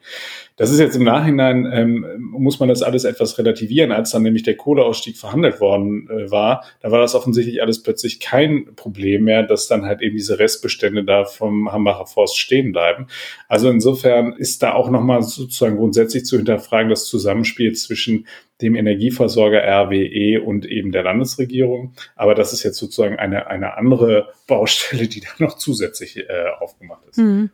Das 0.56 0.72
ist 0.72 0.80
jetzt 0.80 0.96
im 0.96 1.04
Nachhinein, 1.04 1.70
ähm, 1.72 2.08
muss 2.18 2.60
man 2.60 2.70
das 2.70 2.82
alles 2.82 3.04
etwas 3.04 3.38
relativieren, 3.38 3.92
als 3.92 4.10
dann 4.10 4.24
nämlich 4.24 4.42
der 4.42 4.58
Kohleausstieg 4.58 5.18
verhandelt 5.18 5.62
worden 5.62 6.10
äh, 6.10 6.32
war. 6.32 6.66
Da 6.82 6.90
war 6.90 7.02
das 7.02 7.14
offensichtlich 7.14 7.62
alles 7.62 7.84
plötzlich 7.84 8.20
kein 8.20 8.74
Problem 8.76 9.26
mehr, 9.26 9.44
dass 9.44 9.68
dann 9.68 9.86
halt 9.86 10.02
eben 10.02 10.18
diese 10.18 10.40
Restbestände 10.40 11.03
da 11.06 11.26
vom 11.26 11.72
Hambacher 11.72 12.06
Forst 12.06 12.38
stehen 12.38 12.72
bleiben. 12.72 13.08
Also 13.48 13.70
insofern 13.70 14.34
ist 14.34 14.64
da 14.64 14.74
auch 14.74 14.90
nochmal 14.90 15.24
sozusagen 15.24 15.78
grundsätzlich 15.78 16.26
zu 16.26 16.38
hinterfragen, 16.38 16.90
das 16.90 17.06
Zusammenspiel 17.06 17.74
zwischen 17.74 18.28
dem 18.62 18.76
Energieversorger 18.76 19.62
RWE 19.62 20.42
und 20.42 20.66
eben 20.66 20.92
der 20.92 21.04
Landesregierung. 21.04 21.94
Aber 22.16 22.36
das 22.36 22.54
ist 22.54 22.64
jetzt 22.64 22.78
sozusagen 22.78 23.18
eine, 23.18 23.48
eine 23.48 23.78
andere 23.78 24.34
Baustelle, 24.48 25.08
die 25.08 25.22
da 25.22 25.30
noch 25.40 25.58
zusätzlich 25.58 26.18
äh, 26.18 26.26
aufgemacht 26.60 27.04
ist. 27.10 27.18
Mhm. 27.18 27.50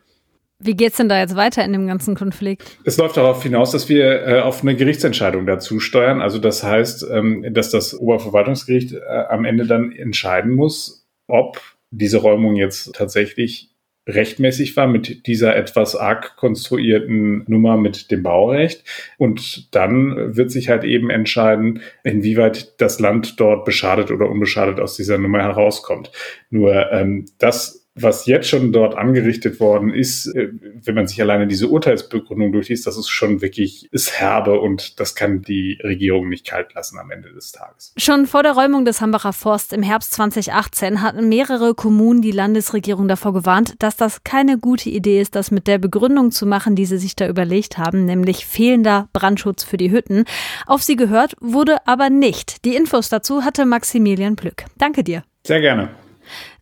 Wie 0.62 0.74
geht's 0.74 0.98
denn 0.98 1.08
da 1.08 1.18
jetzt 1.18 1.36
weiter 1.36 1.64
in 1.64 1.72
dem 1.72 1.86
ganzen 1.86 2.14
Konflikt? 2.14 2.78
Es 2.84 2.98
läuft 2.98 3.16
darauf 3.16 3.42
hinaus, 3.42 3.70
dass 3.70 3.88
wir 3.88 4.26
äh, 4.26 4.40
auf 4.40 4.60
eine 4.60 4.76
Gerichtsentscheidung 4.76 5.46
dazu 5.46 5.80
steuern. 5.80 6.20
Also 6.20 6.38
das 6.38 6.62
heißt, 6.62 7.06
ähm, 7.10 7.46
dass 7.54 7.70
das 7.70 7.98
Oberverwaltungsgericht 7.98 8.92
äh, 8.92 8.98
am 9.30 9.46
Ende 9.46 9.66
dann 9.66 9.90
entscheiden 9.90 10.52
muss, 10.52 11.08
ob 11.26 11.60
diese 11.90 12.18
Räumung 12.18 12.56
jetzt 12.56 12.94
tatsächlich 12.94 13.70
rechtmäßig 14.08 14.76
war 14.76 14.86
mit 14.86 15.26
dieser 15.26 15.56
etwas 15.56 15.94
arg 15.94 16.36
konstruierten 16.36 17.44
Nummer 17.46 17.76
mit 17.76 18.10
dem 18.10 18.22
Baurecht. 18.22 18.84
Und 19.18 19.74
dann 19.74 20.36
wird 20.36 20.50
sich 20.50 20.68
halt 20.68 20.84
eben 20.84 21.10
entscheiden, 21.10 21.82
inwieweit 22.02 22.80
das 22.80 22.98
Land 22.98 23.38
dort 23.38 23.64
beschadet 23.64 24.10
oder 24.10 24.28
unbeschadet 24.28 24.80
aus 24.80 24.96
dieser 24.96 25.18
Nummer 25.18 25.42
herauskommt. 25.42 26.10
Nur 26.50 26.90
ähm, 26.92 27.26
das 27.38 27.79
was 27.94 28.26
jetzt 28.26 28.48
schon 28.48 28.72
dort 28.72 28.96
angerichtet 28.96 29.58
worden 29.58 29.92
ist, 29.92 30.26
äh, 30.34 30.48
wenn 30.84 30.94
man 30.94 31.06
sich 31.06 31.20
alleine 31.20 31.46
diese 31.46 31.68
Urteilsbegründung 31.68 32.52
durchliest, 32.52 32.86
das 32.86 32.96
ist 32.96 33.08
schon 33.08 33.40
wirklich, 33.42 33.88
ist 33.92 34.18
herbe 34.20 34.60
und 34.60 35.00
das 35.00 35.14
kann 35.14 35.42
die 35.42 35.78
Regierung 35.82 36.28
nicht 36.28 36.46
kalt 36.46 36.72
lassen 36.74 36.98
am 36.98 37.10
Ende 37.10 37.32
des 37.32 37.52
Tages. 37.52 37.92
Schon 37.96 38.26
vor 38.26 38.42
der 38.42 38.52
Räumung 38.52 38.84
des 38.84 39.00
Hambacher 39.00 39.32
Forst 39.32 39.72
im 39.72 39.82
Herbst 39.82 40.12
2018 40.12 41.02
hatten 41.02 41.28
mehrere 41.28 41.74
Kommunen 41.74 42.22
die 42.22 42.30
Landesregierung 42.30 43.08
davor 43.08 43.32
gewarnt, 43.32 43.74
dass 43.80 43.96
das 43.96 44.22
keine 44.22 44.58
gute 44.58 44.88
Idee 44.88 45.20
ist, 45.20 45.34
das 45.34 45.50
mit 45.50 45.66
der 45.66 45.78
Begründung 45.78 46.30
zu 46.30 46.46
machen, 46.46 46.76
die 46.76 46.86
sie 46.86 46.98
sich 46.98 47.16
da 47.16 47.28
überlegt 47.28 47.76
haben, 47.76 48.04
nämlich 48.04 48.46
fehlender 48.46 49.08
Brandschutz 49.12 49.64
für 49.64 49.76
die 49.76 49.90
Hütten. 49.90 50.24
Auf 50.66 50.82
sie 50.82 50.96
gehört 50.96 51.34
wurde 51.40 51.86
aber 51.86 52.08
nicht. 52.08 52.64
Die 52.64 52.76
Infos 52.76 53.08
dazu 53.08 53.44
hatte 53.44 53.66
Maximilian 53.66 54.36
Plück. 54.36 54.64
Danke 54.78 55.02
dir. 55.02 55.24
Sehr 55.44 55.60
gerne. 55.60 55.90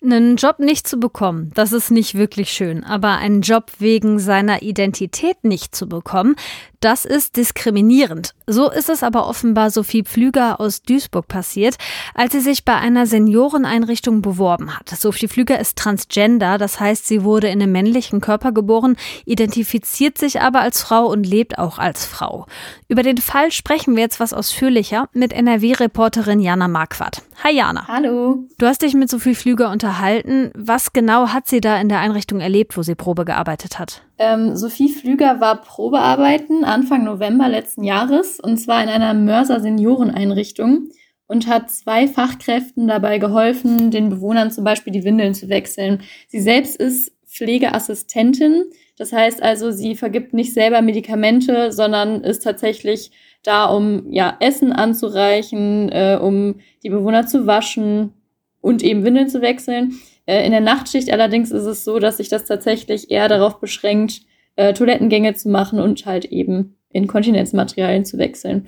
Einen 0.03 0.37
Job 0.37 0.59
nicht 0.59 0.87
zu 0.87 0.99
bekommen, 0.99 1.51
das 1.55 1.73
ist 1.73 1.91
nicht 1.91 2.15
wirklich 2.15 2.51
schön, 2.51 2.85
aber 2.85 3.19
einen 3.19 3.43
Job 3.43 3.73
wegen 3.79 4.19
seiner 4.19 4.63
Identität 4.63 5.43
nicht 5.43 5.75
zu 5.75 5.89
bekommen, 5.89 6.37
das 6.81 7.05
ist 7.05 7.37
diskriminierend. 7.37 8.35
So 8.47 8.71
ist 8.71 8.89
es 8.89 9.03
aber 9.03 9.27
offenbar 9.27 9.71
Sophie 9.71 10.05
Pflüger 10.05 10.61
aus 10.61 10.83
Duisburg 10.83 11.27
passiert, 11.27 11.77
als 12.15 12.33
sie 12.33 12.41
sich 12.41 12.65
bei 12.65 12.75
einer 12.77 13.07
Senioreneinrichtung 13.07 14.23
beworben 14.23 14.77
hat. 14.77 14.89
Sophie 14.91 15.29
Pflüger 15.29 15.59
ist 15.59 15.77
transgender, 15.77 16.57
das 16.57 16.79
heißt, 16.79 17.07
sie 17.07 17.25
wurde 17.25 17.49
in 17.49 17.61
einem 17.61 17.73
männlichen 17.73 18.21
Körper 18.21 18.53
geboren, 18.53 18.97
identifiziert 19.25 20.19
sich 20.19 20.41
aber 20.41 20.61
als 20.61 20.83
Frau 20.83 21.07
und 21.07 21.25
lebt 21.25 21.59
auch 21.59 21.79
als 21.79 22.07
Frau. 22.07 22.47
Über 22.89 23.03
den 23.03 23.19
Fall 23.19 23.51
sprechen 23.51 23.97
wir 23.97 24.03
jetzt 24.03 24.21
was 24.21 24.33
ausführlicher 24.33 25.09
mit 25.13 25.33
NRW-Reporterin 25.33 26.41
Jana 26.41 26.69
Marquardt. 26.69 27.23
Hi 27.43 27.55
Jana. 27.55 27.87
Hallo. 27.89 28.45
Du 28.59 28.67
hast 28.67 28.83
dich 28.83 28.95
mit 28.95 29.11
Sophie 29.11 29.35
Pflüger 29.35 29.71
unterhalten. 29.71 30.51
Was 30.55 30.93
genau 30.93 31.29
hat 31.29 31.49
sie 31.49 31.61
da 31.61 31.81
in 31.81 31.89
der 31.89 32.01
Einrichtung 32.01 32.41
erlebt, 32.41 32.77
wo 32.77 32.83
sie 32.83 32.95
Probe 32.95 33.25
gearbeitet 33.25 33.79
hat? 33.79 34.03
Ähm, 34.19 34.57
Sophie 34.57 34.89
Flüger 34.89 35.41
war 35.41 35.63
Probearbeiten 35.63 36.65
Anfang 36.65 37.05
November 37.05 37.49
letzten 37.49 37.85
Jahres 37.85 38.41
und 38.41 38.57
zwar 38.59 38.83
in 38.83 38.89
einer 38.89 39.15
Mörser 39.15 39.61
Senioreneinrichtung 39.61 40.89
und 41.29 41.47
hat 41.47 41.71
zwei 41.71 42.09
Fachkräften 42.09 42.89
dabei 42.89 43.19
geholfen, 43.19 43.91
den 43.91 44.09
Bewohnern 44.09 44.51
zum 44.51 44.65
Beispiel 44.65 44.93
die 44.93 45.05
Windeln 45.05 45.35
zu 45.35 45.49
wechseln. 45.49 46.03
Sie 46.27 46.41
selbst 46.41 46.77
ist 46.77 47.13
Pflegeassistentin, 47.27 48.65
das 48.97 49.13
heißt 49.13 49.43
also, 49.43 49.71
sie 49.71 49.95
vergibt 49.95 50.35
nicht 50.35 50.53
selber 50.53 50.83
Medikamente, 50.83 51.71
sondern 51.71 52.23
ist 52.25 52.43
tatsächlich 52.43 53.13
da, 53.45 53.67
um 53.67 54.11
ja 54.11 54.37
Essen 54.41 54.73
anzureichen, 54.73 55.91
äh, 55.91 56.19
um 56.21 56.57
die 56.83 56.91
Bewohner 56.91 57.27
zu 57.27 57.47
waschen 57.47 58.15
und 58.61 58.83
eben 58.83 59.05
Windeln 59.05 59.29
zu 59.29 59.41
wechseln. 59.41 59.95
Äh, 60.29 60.45
in 60.45 60.53
der 60.53 60.61
Nachtschicht 60.61 61.11
allerdings 61.11 61.51
ist 61.51 61.65
es 61.65 61.85
so, 61.85 61.99
dass 61.99 62.19
sich 62.19 62.29
das 62.29 62.45
tatsächlich 62.45 63.11
eher 63.11 63.29
darauf 63.29 63.61
beschränkt, 63.61 64.21
äh, 64.57 64.75
Toilettengänge 64.75 65.35
zu 65.35 65.49
machen 65.49 65.81
und 65.81 66.05
halt 66.05 66.27
eben 66.27 66.77
Inkontinenzmaterialien 66.91 68.05
zu 68.05 68.19
wechseln. 68.19 68.67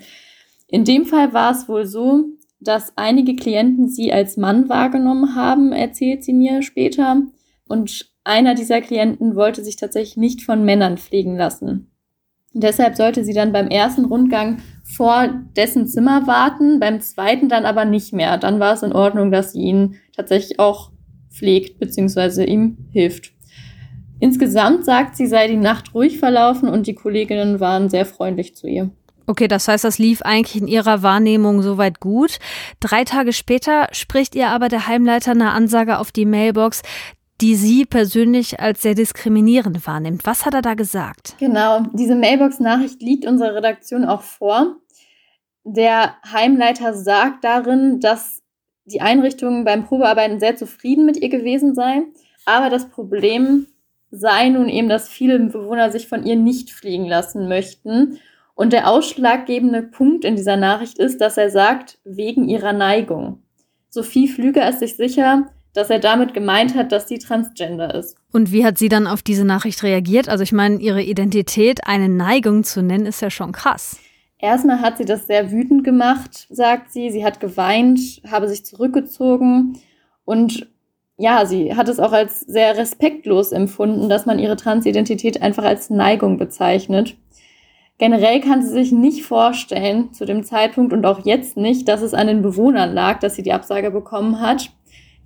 In 0.67 0.85
dem 0.85 1.05
Fall 1.05 1.33
war 1.33 1.51
es 1.51 1.69
wohl 1.69 1.85
so, 1.85 2.25
dass 2.59 2.93
einige 2.95 3.35
Klienten 3.35 3.87
sie 3.89 4.11
als 4.11 4.37
Mann 4.37 4.69
wahrgenommen 4.69 5.35
haben, 5.35 5.71
erzählt 5.71 6.23
sie 6.23 6.33
mir 6.33 6.63
später. 6.63 7.21
Und 7.67 8.11
einer 8.23 8.55
dieser 8.55 8.81
Klienten 8.81 9.35
wollte 9.35 9.63
sich 9.63 9.75
tatsächlich 9.75 10.17
nicht 10.17 10.43
von 10.43 10.65
Männern 10.65 10.97
pflegen 10.97 11.35
lassen. 11.37 11.91
Deshalb 12.53 12.95
sollte 12.95 13.23
sie 13.23 13.33
dann 13.33 13.51
beim 13.51 13.67
ersten 13.67 14.05
Rundgang 14.05 14.57
vor 14.83 15.29
dessen 15.55 15.87
Zimmer 15.87 16.27
warten, 16.27 16.79
beim 16.79 17.01
zweiten 17.01 17.49
dann 17.49 17.65
aber 17.65 17.85
nicht 17.85 18.13
mehr. 18.13 18.37
Dann 18.37 18.59
war 18.59 18.73
es 18.73 18.83
in 18.83 18.93
Ordnung, 18.93 19.31
dass 19.31 19.53
sie 19.53 19.61
ihn 19.61 19.95
tatsächlich 20.15 20.59
auch 20.59 20.90
pflegt 21.31 21.79
bzw. 21.79 22.43
ihm 22.43 22.77
hilft. 22.91 23.31
Insgesamt 24.19 24.85
sagt 24.85 25.17
sie, 25.17 25.25
sei 25.25 25.47
die 25.47 25.57
Nacht 25.57 25.95
ruhig 25.95 26.19
verlaufen 26.19 26.69
und 26.69 26.85
die 26.85 26.93
Kolleginnen 26.93 27.59
waren 27.59 27.89
sehr 27.89 28.05
freundlich 28.05 28.55
zu 28.55 28.67
ihr. 28.67 28.91
Okay, 29.25 29.47
das 29.47 29.67
heißt, 29.67 29.83
das 29.83 29.97
lief 29.97 30.21
eigentlich 30.21 30.61
in 30.61 30.67
ihrer 30.67 31.03
Wahrnehmung 31.03 31.61
soweit 31.61 31.99
gut. 31.99 32.37
Drei 32.79 33.03
Tage 33.03 33.33
später 33.33 33.87
spricht 33.93 34.35
ihr 34.35 34.49
aber 34.49 34.67
der 34.67 34.87
Heimleiter 34.87 35.31
eine 35.31 35.51
Ansage 35.51 35.99
auf 35.99 36.11
die 36.11 36.25
Mailbox, 36.25 36.81
die 37.39 37.55
sie 37.55 37.85
persönlich 37.85 38.59
als 38.59 38.81
sehr 38.81 38.93
diskriminierend 38.93 39.87
wahrnimmt. 39.87 40.25
Was 40.25 40.45
hat 40.45 40.53
er 40.53 40.61
da 40.61 40.75
gesagt? 40.75 41.35
Genau, 41.39 41.83
diese 41.93 42.15
Mailbox-Nachricht 42.15 43.01
liegt 43.01 43.25
unserer 43.25 43.55
Redaktion 43.55 44.05
auch 44.05 44.21
vor. 44.21 44.75
Der 45.63 46.15
Heimleiter 46.31 46.93
sagt 46.93 47.43
darin, 47.43 47.99
dass 47.99 48.40
die 48.85 49.01
Einrichtung 49.01 49.63
beim 49.65 49.85
Probearbeiten 49.85 50.39
sehr 50.39 50.55
zufrieden 50.55 51.05
mit 51.05 51.17
ihr 51.17 51.29
gewesen 51.29 51.75
sei. 51.75 52.03
Aber 52.45 52.69
das 52.69 52.89
Problem 52.89 53.67
sei 54.11 54.49
nun 54.49 54.67
eben, 54.69 54.89
dass 54.89 55.07
viele 55.07 55.39
Bewohner 55.39 55.91
sich 55.91 56.07
von 56.07 56.25
ihr 56.25 56.35
nicht 56.35 56.71
fliegen 56.71 57.05
lassen 57.05 57.47
möchten. 57.47 58.19
Und 58.55 58.73
der 58.73 58.89
ausschlaggebende 58.89 59.81
Punkt 59.83 60.25
in 60.25 60.35
dieser 60.35 60.57
Nachricht 60.57 60.99
ist, 60.99 61.21
dass 61.21 61.37
er 61.37 61.49
sagt, 61.49 61.99
wegen 62.03 62.47
ihrer 62.47 62.73
Neigung. 62.73 63.41
Sophie 63.89 64.27
Flüger 64.27 64.69
ist 64.69 64.79
sich 64.79 64.95
sicher, 64.95 65.47
dass 65.73 65.89
er 65.89 65.99
damit 65.99 66.33
gemeint 66.33 66.75
hat, 66.75 66.91
dass 66.91 67.07
sie 67.07 67.17
transgender 67.17 67.95
ist. 67.95 68.17
Und 68.31 68.51
wie 68.51 68.65
hat 68.65 68.77
sie 68.77 68.89
dann 68.89 69.07
auf 69.07 69.21
diese 69.21 69.45
Nachricht 69.45 69.83
reagiert? 69.83 70.27
Also 70.27 70.43
ich 70.43 70.51
meine, 70.51 70.79
ihre 70.79 71.01
Identität 71.01 71.87
eine 71.87 72.09
Neigung 72.09 72.63
zu 72.63 72.81
nennen, 72.81 73.05
ist 73.05 73.21
ja 73.21 73.29
schon 73.29 73.53
krass. 73.53 73.97
Erstmal 74.41 74.81
hat 74.81 74.97
sie 74.97 75.05
das 75.05 75.27
sehr 75.27 75.51
wütend 75.51 75.83
gemacht, 75.83 76.47
sagt 76.49 76.91
sie. 76.91 77.11
Sie 77.11 77.23
hat 77.23 77.39
geweint, 77.39 77.99
habe 78.29 78.47
sich 78.47 78.65
zurückgezogen 78.65 79.77
und 80.25 80.67
ja, 81.17 81.45
sie 81.45 81.75
hat 81.75 81.87
es 81.87 81.99
auch 81.99 82.13
als 82.13 82.39
sehr 82.41 82.75
respektlos 82.75 83.51
empfunden, 83.51 84.09
dass 84.09 84.25
man 84.25 84.39
ihre 84.39 84.55
Transidentität 84.55 85.43
einfach 85.43 85.63
als 85.63 85.91
Neigung 85.91 86.37
bezeichnet. 86.37 87.15
Generell 87.99 88.39
kann 88.39 88.63
sie 88.63 88.69
sich 88.69 88.91
nicht 88.91 89.23
vorstellen, 89.23 90.11
zu 90.13 90.25
dem 90.25 90.43
Zeitpunkt 90.43 90.91
und 90.91 91.05
auch 91.05 91.23
jetzt 91.23 91.57
nicht, 91.57 91.87
dass 91.87 92.01
es 92.01 92.15
an 92.15 92.25
den 92.25 92.41
Bewohnern 92.41 92.95
lag, 92.95 93.19
dass 93.19 93.35
sie 93.35 93.43
die 93.43 93.53
Absage 93.53 93.91
bekommen 93.91 94.41
hat. 94.41 94.71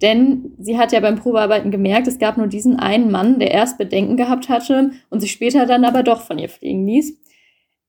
Denn 0.01 0.51
sie 0.59 0.77
hat 0.77 0.91
ja 0.91 0.99
beim 0.99 1.15
Probearbeiten 1.15 1.71
gemerkt, 1.71 2.07
es 2.07 2.19
gab 2.19 2.35
nur 2.35 2.47
diesen 2.47 2.77
einen 2.77 3.09
Mann, 3.09 3.39
der 3.39 3.51
erst 3.51 3.77
Bedenken 3.77 4.17
gehabt 4.17 4.49
hatte 4.49 4.91
und 5.09 5.21
sich 5.21 5.31
später 5.31 5.65
dann 5.65 5.85
aber 5.85 6.03
doch 6.03 6.19
von 6.19 6.37
ihr 6.37 6.49
fliegen 6.49 6.85
ließ. 6.85 7.17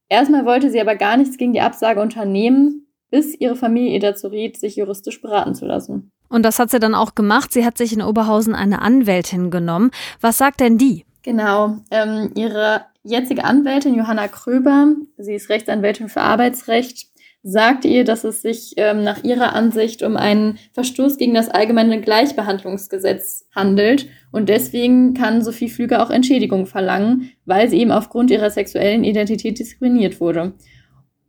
Erstmal 0.09 0.45
wollte 0.45 0.69
sie 0.69 0.79
aber 0.79 0.95
gar 0.95 1.17
nichts 1.17 1.37
gegen 1.37 1.53
die 1.53 1.61
Absage 1.61 2.01
unternehmen, 2.01 2.87
bis 3.09 3.35
ihre 3.39 3.55
Familie 3.55 3.93
ihr 3.93 3.99
dazu 3.99 4.27
riet, 4.27 4.57
sich 4.57 4.75
juristisch 4.75 5.21
beraten 5.21 5.55
zu 5.55 5.65
lassen. 5.65 6.11
Und 6.29 6.43
das 6.43 6.59
hat 6.59 6.69
sie 6.69 6.79
dann 6.79 6.95
auch 6.95 7.15
gemacht. 7.15 7.53
Sie 7.53 7.65
hat 7.65 7.77
sich 7.77 7.93
in 7.93 8.01
Oberhausen 8.01 8.53
eine 8.53 8.81
Anwältin 8.81 9.49
genommen. 9.49 9.91
Was 10.19 10.37
sagt 10.37 10.59
denn 10.59 10.77
die? 10.77 11.05
Genau, 11.23 11.77
ähm, 11.91 12.31
ihre 12.35 12.85
jetzige 13.03 13.43
Anwältin 13.43 13.95
Johanna 13.95 14.27
Kröber, 14.27 14.95
sie 15.17 15.33
ist 15.33 15.49
Rechtsanwältin 15.49 16.09
für 16.09 16.21
Arbeitsrecht, 16.21 17.07
sagt 17.49 17.85
ihr, 17.85 18.03
dass 18.03 18.25
es 18.25 18.41
sich 18.41 18.73
ähm, 18.75 19.05
nach 19.05 19.23
ihrer 19.23 19.53
Ansicht 19.53 20.03
um 20.03 20.17
einen 20.17 20.59
Verstoß 20.73 21.17
gegen 21.17 21.33
das 21.33 21.47
allgemeine 21.47 22.01
Gleichbehandlungsgesetz 22.01 23.45
handelt 23.55 24.09
und 24.33 24.49
deswegen 24.49 25.13
kann 25.13 25.41
Sophie 25.41 25.69
Flüger 25.69 26.03
auch 26.03 26.09
Entschädigung 26.09 26.65
verlangen, 26.65 27.31
weil 27.45 27.69
sie 27.69 27.79
eben 27.79 27.91
aufgrund 27.91 28.31
ihrer 28.31 28.49
sexuellen 28.49 29.05
Identität 29.05 29.59
diskriminiert 29.59 30.19
wurde. 30.19 30.55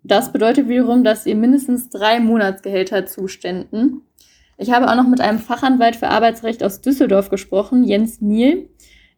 Das 0.03 0.33
bedeutet 0.33 0.69
wiederum, 0.69 1.05
dass 1.05 1.25
ihr 1.25 1.37
mindestens 1.37 1.89
drei 1.89 2.19
Monatsgehälter 2.19 3.07
zuständen. 3.07 4.03
Ich 4.57 4.73
habe 4.73 4.91
auch 4.91 4.97
noch 4.97 5.07
mit 5.07 5.21
einem 5.21 5.39
Fachanwalt 5.39 5.95
für 5.95 6.09
Arbeitsrecht 6.09 6.65
aus 6.65 6.81
Düsseldorf 6.81 7.31
gesprochen, 7.31 7.85
Jens 7.85 8.21
Miel. 8.21 8.71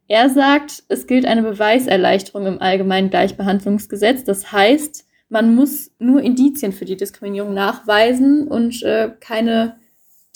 Er 0.06 0.28
sagt, 0.28 0.82
es 0.88 1.06
gilt 1.06 1.24
eine 1.24 1.42
Beweiserleichterung 1.42 2.44
im 2.44 2.60
allgemeinen 2.60 3.08
Gleichbehandlungsgesetz. 3.08 4.24
Das 4.24 4.52
heißt, 4.52 5.06
man 5.30 5.54
muss 5.54 5.90
nur 5.98 6.20
Indizien 6.20 6.72
für 6.72 6.84
die 6.84 6.96
Diskriminierung 6.96 7.54
nachweisen 7.54 8.46
und 8.46 8.82
äh, 8.82 9.10
keine 9.20 9.76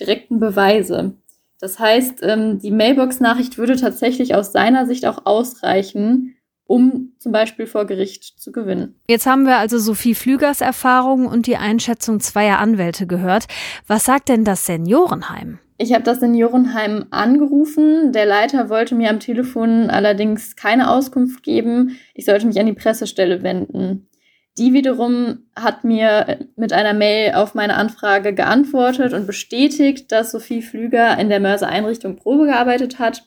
direkten 0.00 0.40
Beweise. 0.40 1.14
Das 1.60 1.78
heißt, 1.78 2.20
ähm, 2.22 2.58
die 2.58 2.70
Mailbox-Nachricht 2.70 3.58
würde 3.58 3.76
tatsächlich 3.76 4.34
aus 4.34 4.52
seiner 4.52 4.86
Sicht 4.86 5.06
auch 5.06 5.26
ausreichen, 5.26 6.36
um 6.66 7.12
zum 7.18 7.32
Beispiel 7.32 7.66
vor 7.66 7.86
Gericht 7.86 8.40
zu 8.40 8.52
gewinnen. 8.52 8.94
Jetzt 9.08 9.26
haben 9.26 9.44
wir 9.44 9.58
also 9.58 9.78
Sophie 9.78 10.14
Flügers 10.14 10.60
Erfahrung 10.60 11.26
und 11.26 11.46
die 11.46 11.56
Einschätzung 11.56 12.20
zweier 12.20 12.58
Anwälte 12.58 13.06
gehört. 13.06 13.46
Was 13.86 14.04
sagt 14.04 14.28
denn 14.28 14.44
das 14.44 14.64
Seniorenheim? 14.66 15.58
Ich 15.76 15.92
habe 15.92 16.04
das 16.04 16.20
Seniorenheim 16.20 17.06
angerufen. 17.10 18.12
Der 18.12 18.26
Leiter 18.26 18.70
wollte 18.70 18.94
mir 18.94 19.10
am 19.10 19.18
Telefon 19.18 19.90
allerdings 19.90 20.56
keine 20.56 20.88
Auskunft 20.90 21.42
geben. 21.42 21.98
Ich 22.14 22.26
sollte 22.26 22.46
mich 22.46 22.60
an 22.60 22.66
die 22.66 22.72
Pressestelle 22.72 23.42
wenden. 23.42 24.08
Die 24.56 24.73
wiederum 24.73 25.46
hat 25.56 25.83
mir 25.83 26.46
mit 26.55 26.72
einer 26.72 26.94
Mail 26.94 27.35
auf 27.35 27.55
meine 27.55 27.74
Anfrage 27.74 28.35
geantwortet 28.35 29.12
und 29.12 29.26
bestätigt, 29.26 30.12
dass 30.12 30.31
Sophie 30.31 30.62
Flüger 30.62 31.18
in 31.18 31.29
der 31.29 31.40
Mörser-Einrichtung 31.40 32.16
Probe 32.16 32.46
gearbeitet 32.46 33.00
hat, 33.00 33.26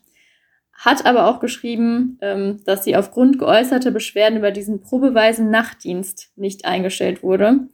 hat 0.72 1.06
aber 1.06 1.28
auch 1.28 1.40
geschrieben, 1.40 2.18
ähm, 2.22 2.62
dass 2.66 2.86
sie 2.86 2.96
aufgrund 2.96 3.40
geäußerter 3.40 3.92
Beschwerden 3.92 4.38
über 4.38 4.52
diesen 4.52 4.82
probeweisen 4.82 5.50
Nachtdienst 5.50 6.32
nicht 6.38 6.66
eingestellt 6.66 7.24
wurde. 7.24 7.68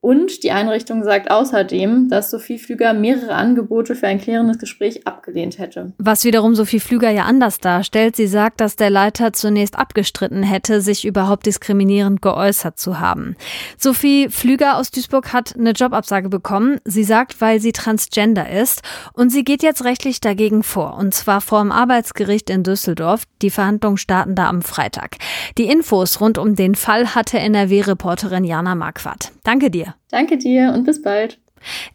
Und 0.00 0.44
die 0.44 0.52
Einrichtung 0.52 1.02
sagt 1.02 1.28
außerdem, 1.28 2.08
dass 2.08 2.30
Sophie 2.30 2.58
Flüger 2.58 2.94
mehrere 2.94 3.34
Angebote 3.34 3.96
für 3.96 4.06
ein 4.06 4.20
klärendes 4.20 4.58
Gespräch 4.58 5.08
abgelehnt 5.08 5.58
hätte. 5.58 5.92
Was 5.98 6.24
wiederum 6.24 6.54
Sophie 6.54 6.78
Flüger 6.78 7.10
ja 7.10 7.24
anders 7.24 7.58
darstellt. 7.58 8.14
Sie 8.14 8.28
sagt, 8.28 8.60
dass 8.60 8.76
der 8.76 8.90
Leiter 8.90 9.32
zunächst 9.32 9.76
abgestritten 9.76 10.44
hätte, 10.44 10.80
sich 10.80 11.04
überhaupt 11.04 11.46
diskriminierend 11.46 12.22
geäußert 12.22 12.78
zu 12.78 13.00
haben. 13.00 13.34
Sophie 13.76 14.28
Flüger 14.28 14.76
aus 14.76 14.92
Duisburg 14.92 15.32
hat 15.32 15.56
eine 15.58 15.72
Jobabsage 15.72 16.28
bekommen. 16.28 16.78
Sie 16.84 17.04
sagt, 17.04 17.40
weil 17.40 17.58
sie 17.58 17.72
transgender 17.72 18.48
ist. 18.48 18.82
Und 19.14 19.30
sie 19.30 19.42
geht 19.42 19.64
jetzt 19.64 19.84
rechtlich 19.84 20.20
dagegen 20.20 20.62
vor. 20.62 20.96
Und 20.96 21.12
zwar 21.12 21.40
vor 21.40 21.60
dem 21.60 21.72
Arbeitsgericht 21.72 22.50
in 22.50 22.62
Düsseldorf. 22.62 23.24
Die 23.42 23.50
Verhandlungen 23.50 23.96
starten 23.96 24.36
da 24.36 24.48
am 24.48 24.62
Freitag. 24.62 25.16
Die 25.58 25.66
Infos 25.66 26.20
rund 26.20 26.38
um 26.38 26.54
den 26.54 26.76
Fall 26.76 27.16
hatte 27.16 27.40
NRW-Reporterin 27.40 28.44
Jana 28.44 28.76
Marquardt. 28.76 29.32
Danke 29.42 29.70
dir. 29.72 29.87
Danke 30.10 30.38
dir 30.38 30.72
und 30.74 30.84
bis 30.84 31.02
bald. 31.02 31.40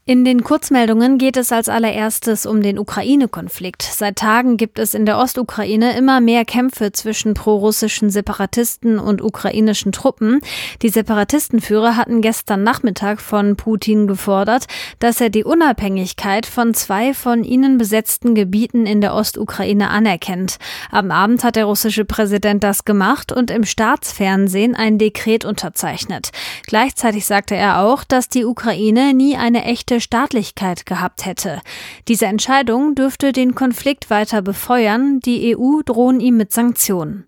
In 0.06 0.26
den 0.26 0.44
Kurzmeldungen 0.44 1.18
geht 1.18 1.38
es 1.38 1.52
als 1.52 1.70
allererstes 1.70 2.46
um 2.46 2.62
den 2.62 2.78
Ukraine-Konflikt. 2.78 3.84
Seit 3.84 4.18
Tagen 4.18 4.58
gibt 4.58 4.80
es 4.80 4.94
in 4.94 5.06
der 5.06 5.18
Ostukraine 5.18 5.98
immer 5.98 6.22
mehr 6.22 6.46
Kämpfe 6.46 6.92
zwischen 6.92 7.34
prorussischen 7.34 8.10
Separatisten 8.10 9.00
und 9.00 9.22
ukrainischen 9.22 9.92
Truppen. 9.92 10.42
Die 10.82 10.90
Separatistenführer 10.90 11.96
hatten 11.96 12.22
gestern 12.22 12.64
Nachmittag 12.64 13.22
von 13.22 13.56
Putin 13.56 14.08
gefordert, 14.08 14.66
dass 15.00 15.22
er 15.22 15.30
die 15.30 15.44
Unabhängigkeit 15.44 16.46
von 16.46 16.74
zwei 16.74 17.14
von 17.14 17.44
ihnen 17.44 17.78
besetzten 17.78 18.36
Gebieten 18.36 18.86
in 18.86 19.02
der 19.02 19.16
Ostukraine 19.16 19.90
anerkennt. 19.90 20.58
Am 20.92 21.12
Abend 21.12 21.44
hat 21.44 21.56
der 21.56 21.66
russische 21.66 22.06
Präsident 22.06 22.64
das 22.64 22.86
gemacht 22.86 23.32
und 23.32 23.52
im 23.52 23.64
Staatsfernsehen 23.64 24.76
ein 24.76 24.98
Dekret 24.98 25.46
unterzeichnet. 25.46 26.32
Gleichzeitig 26.68 27.26
sagte 27.26 27.56
er 27.56 27.82
auch, 27.82 28.04
dass 28.04 28.30
die 28.30 28.46
Ukraine 28.46 29.14
nie 29.14 29.38
ein 29.38 29.53
eine 29.56 29.66
echte 29.66 30.02
Staatlichkeit 30.02 30.86
gehabt 30.86 31.26
hätte. 31.26 31.62
Diese 32.08 32.26
Entscheidung 32.26 32.96
dürfte 32.96 33.32
den 33.32 33.56
Konflikt 33.56 34.10
weiter 34.10 34.42
befeuern, 34.42 35.20
die 35.22 35.56
EU 35.56 35.82
drohen 35.84 36.20
ihm 36.20 36.38
mit 36.38 36.52
Sanktionen. 36.52 37.26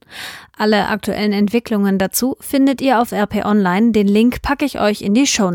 Alle 0.58 0.88
aktuellen 0.88 1.34
Entwicklungen 1.34 1.98
dazu 1.98 2.36
findet 2.40 2.82
ihr 2.82 3.00
auf 3.00 3.14
RP 3.14 3.46
Online, 3.46 3.92
den 3.92 4.08
Link 4.08 4.42
packe 4.42 4.66
ich 4.66 4.80
euch 4.80 5.02
in 5.02 5.14
die 5.14 5.28
Show. 5.28 5.46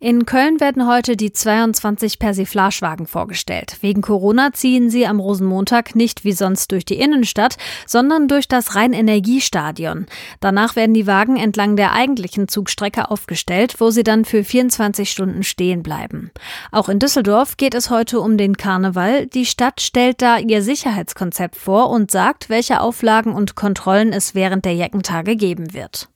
In 0.00 0.26
Köln 0.26 0.60
werden 0.60 0.86
heute 0.86 1.16
die 1.16 1.32
22 1.32 2.18
Persiflagewagen 2.18 3.06
vorgestellt. 3.06 3.76
Wegen 3.80 4.02
Corona 4.02 4.52
ziehen 4.52 4.90
sie 4.90 5.06
am 5.06 5.20
Rosenmontag 5.20 5.94
nicht 5.94 6.24
wie 6.24 6.32
sonst 6.32 6.72
durch 6.72 6.84
die 6.84 6.98
Innenstadt, 7.00 7.56
sondern 7.86 8.28
durch 8.28 8.48
das 8.48 8.74
Rheinenergiestadion. 8.74 10.06
Danach 10.40 10.76
werden 10.76 10.94
die 10.94 11.06
Wagen 11.06 11.36
entlang 11.36 11.76
der 11.76 11.92
eigentlichen 11.92 12.48
Zugstrecke 12.48 13.10
aufgestellt, 13.10 13.76
wo 13.78 13.90
sie 13.90 14.02
dann 14.02 14.24
für 14.24 14.44
24 14.44 15.10
Stunden 15.10 15.42
stehen 15.42 15.82
bleiben. 15.82 16.30
Auch 16.72 16.88
in 16.88 16.98
Düsseldorf 16.98 17.56
geht 17.56 17.74
es 17.74 17.90
heute 17.90 18.20
um 18.20 18.36
den 18.36 18.56
Karneval. 18.56 19.26
Die 19.26 19.46
Stadt 19.46 19.80
stellt 19.80 20.22
da 20.22 20.38
ihr 20.38 20.62
Sicherheitskonzept 20.62 21.56
vor 21.56 21.90
und 21.90 22.10
sagt, 22.10 22.48
welche 22.48 22.80
Auflagen 22.80 23.32
und 23.32 23.54
Kontrollen 23.54 24.12
es 24.12 24.34
während 24.34 24.64
der 24.64 24.74
Jeckentage 24.74 25.36
geben 25.36 25.74
wird. 25.74 26.08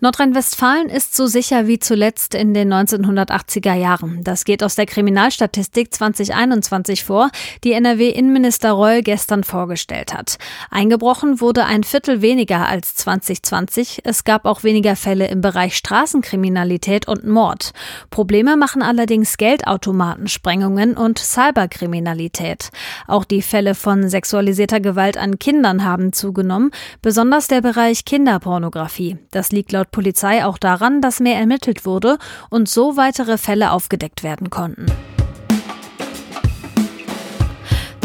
Nordrhein-Westfalen 0.00 0.88
ist 0.88 1.14
so 1.14 1.26
sicher 1.26 1.66
wie 1.66 1.78
zuletzt 1.78 2.34
in 2.34 2.54
den 2.54 2.72
1980er 2.72 3.74
Jahren. 3.74 4.24
Das 4.24 4.44
geht 4.44 4.62
aus 4.62 4.74
der 4.74 4.86
Kriminalstatistik 4.86 5.94
2021 5.94 7.04
vor, 7.04 7.30
die 7.64 7.72
NRW-Innenminister 7.72 8.72
Reul 8.72 9.02
gestern 9.02 9.44
vorgestellt 9.44 10.12
hat. 10.14 10.38
Eingebrochen 10.70 11.40
wurde 11.40 11.64
ein 11.64 11.84
Viertel 11.84 12.22
weniger 12.22 12.66
als 12.66 12.94
2020. 12.96 14.00
Es 14.04 14.24
gab 14.24 14.44
auch 14.44 14.64
weniger 14.64 14.96
Fälle 14.96 15.28
im 15.28 15.40
Bereich 15.40 15.76
Straßenkriminalität 15.76 17.06
und 17.06 17.26
Mord. 17.26 17.72
Probleme 18.10 18.56
machen 18.56 18.82
allerdings 18.82 19.36
Geldautomatensprengungen 19.36 20.96
und 20.96 21.18
Cyberkriminalität. 21.18 22.70
Auch 23.06 23.24
die 23.24 23.42
Fälle 23.42 23.74
von 23.74 24.08
sexualisierter 24.08 24.80
Gewalt 24.80 25.16
an 25.16 25.38
Kindern 25.38 25.84
haben 25.84 26.12
zugenommen, 26.12 26.70
besonders 27.02 27.48
der 27.48 27.60
Bereich 27.60 28.04
Kinderpornografie. 28.04 29.18
Das 29.30 29.51
liegt 29.52 29.72
laut 29.72 29.90
Polizei 29.90 30.44
auch 30.44 30.58
daran, 30.58 31.00
dass 31.00 31.20
mehr 31.20 31.36
ermittelt 31.36 31.86
wurde 31.86 32.18
und 32.50 32.68
so 32.68 32.96
weitere 32.96 33.38
Fälle 33.38 33.70
aufgedeckt 33.70 34.22
werden 34.22 34.50
konnten. 34.50 34.86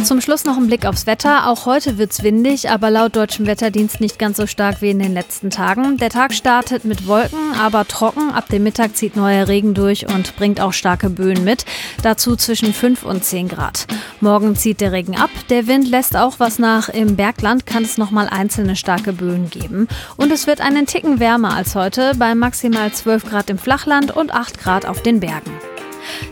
Zum 0.08 0.22
Schluss 0.22 0.46
noch 0.46 0.56
ein 0.56 0.68
Blick 0.68 0.86
aufs 0.86 1.06
Wetter. 1.06 1.50
Auch 1.50 1.66
heute 1.66 1.98
wird's 1.98 2.24
windig, 2.24 2.70
aber 2.70 2.90
laut 2.90 3.18
deutschem 3.18 3.46
Wetterdienst 3.46 4.00
nicht 4.00 4.18
ganz 4.18 4.38
so 4.38 4.48
stark 4.48 4.82
wie 4.82 4.90
in 4.90 5.00
den 5.00 5.12
letzten 5.12 5.50
Tagen. 5.50 5.98
Der 5.98 6.10
Tag 6.10 6.34
startet 6.34 6.86
mit 6.86 7.08
Wolken, 7.08 7.52
aber 7.60 7.86
trocken. 7.86 8.32
Ab 8.32 8.48
dem 8.48 8.64
Mittag 8.64 8.96
zieht 8.96 9.18
neuer 9.18 9.50
Regen 9.50 9.74
durch 9.74 10.08
und 10.08 10.38
bringt 10.38 10.62
auch 10.62 10.72
starke 10.72 11.10
Böen 11.10 11.44
mit. 11.44 11.66
Dazu 12.04 12.38
zwischen 12.38 12.74
5 12.74 13.04
und 13.04 13.26
10 13.26 13.50
Grad. 13.50 13.86
Morgen 14.22 14.56
zieht 14.56 14.80
der 14.80 14.94
Regen 14.94 15.18
ab. 15.18 15.30
Der 15.50 15.68
Wind 15.68 15.90
lässt 15.90 16.16
auch 16.16 16.36
was 16.40 16.58
nach. 16.58 16.88
Im 16.88 17.18
Bergland 17.18 17.66
kann 17.66 17.84
es 17.84 17.98
nochmal 17.98 18.30
einzelne 18.30 18.78
starke 18.78 19.12
Böen 19.12 19.50
geben. 19.50 19.90
Und 20.16 20.32
es 20.32 20.48
wird 20.48 20.62
einen 20.62 20.86
Ticken 20.86 21.20
wärmer 21.20 21.54
als 21.54 21.76
heute 21.76 22.14
bei 22.16 22.34
maximal 22.34 22.94
12 22.94 23.26
Grad 23.26 23.50
im 23.50 23.58
Flachland 23.58 24.16
und 24.16 24.34
8 24.34 24.58
Grad 24.58 24.86
auf 24.86 25.04
den 25.04 25.20
Bergen. 25.20 25.52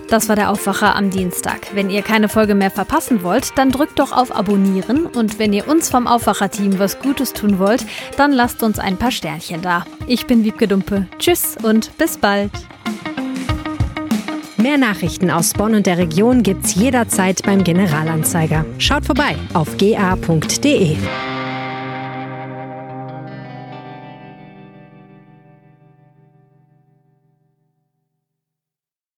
Das 0.10 0.30
war 0.30 0.36
der 0.36 0.50
Aufwacher 0.50 0.96
am 0.96 1.10
Dienstag. 1.10 1.68
Wenn 1.74 1.90
ihr 1.90 2.02
keine 2.02 2.30
Folge 2.30 2.56
mehr 2.56 2.72
verpassen 2.72 3.24
wollt, 3.24 3.58
dann 3.58 3.72
drückt 3.72 4.00
doch 4.00 4.12
auf 4.12 4.36
Abonnieren 4.36 5.06
und 5.06 5.40
wenn 5.40 5.54
ihr 5.54 5.68
uns 5.68 5.90
vom 5.90 6.08
Aufwacher-Team 6.08 6.80
was 6.80 7.00
Gutes 7.00 7.34
tun 7.34 7.60
wollt, 7.60 7.86
dann 8.18 8.32
lasst 8.32 8.64
uns 8.64 8.80
ein 8.80 8.98
paar 8.98 9.12
Sternchen 9.12 9.62
da. 9.62 9.86
Ich 10.08 10.26
bin 10.28 10.44
Wiebke 10.44 10.68
Dumpe. 10.68 11.08
Tschüss 11.20 11.56
und 11.62 11.98
bis 11.98 12.18
bald. 12.18 12.52
Mehr 14.58 14.78
Nachrichten 14.78 15.30
aus 15.30 15.54
Bonn 15.54 15.76
und 15.76 15.86
der 15.86 16.00
Region 16.00 16.42
gibt's 16.42 16.74
jederzeit 16.74 17.44
beim 17.44 17.64
Generalanzeiger. 17.64 18.66
Schaut 18.80 19.06
vorbei 19.06 19.36
auf 19.54 19.78
ga.de. 19.78 20.98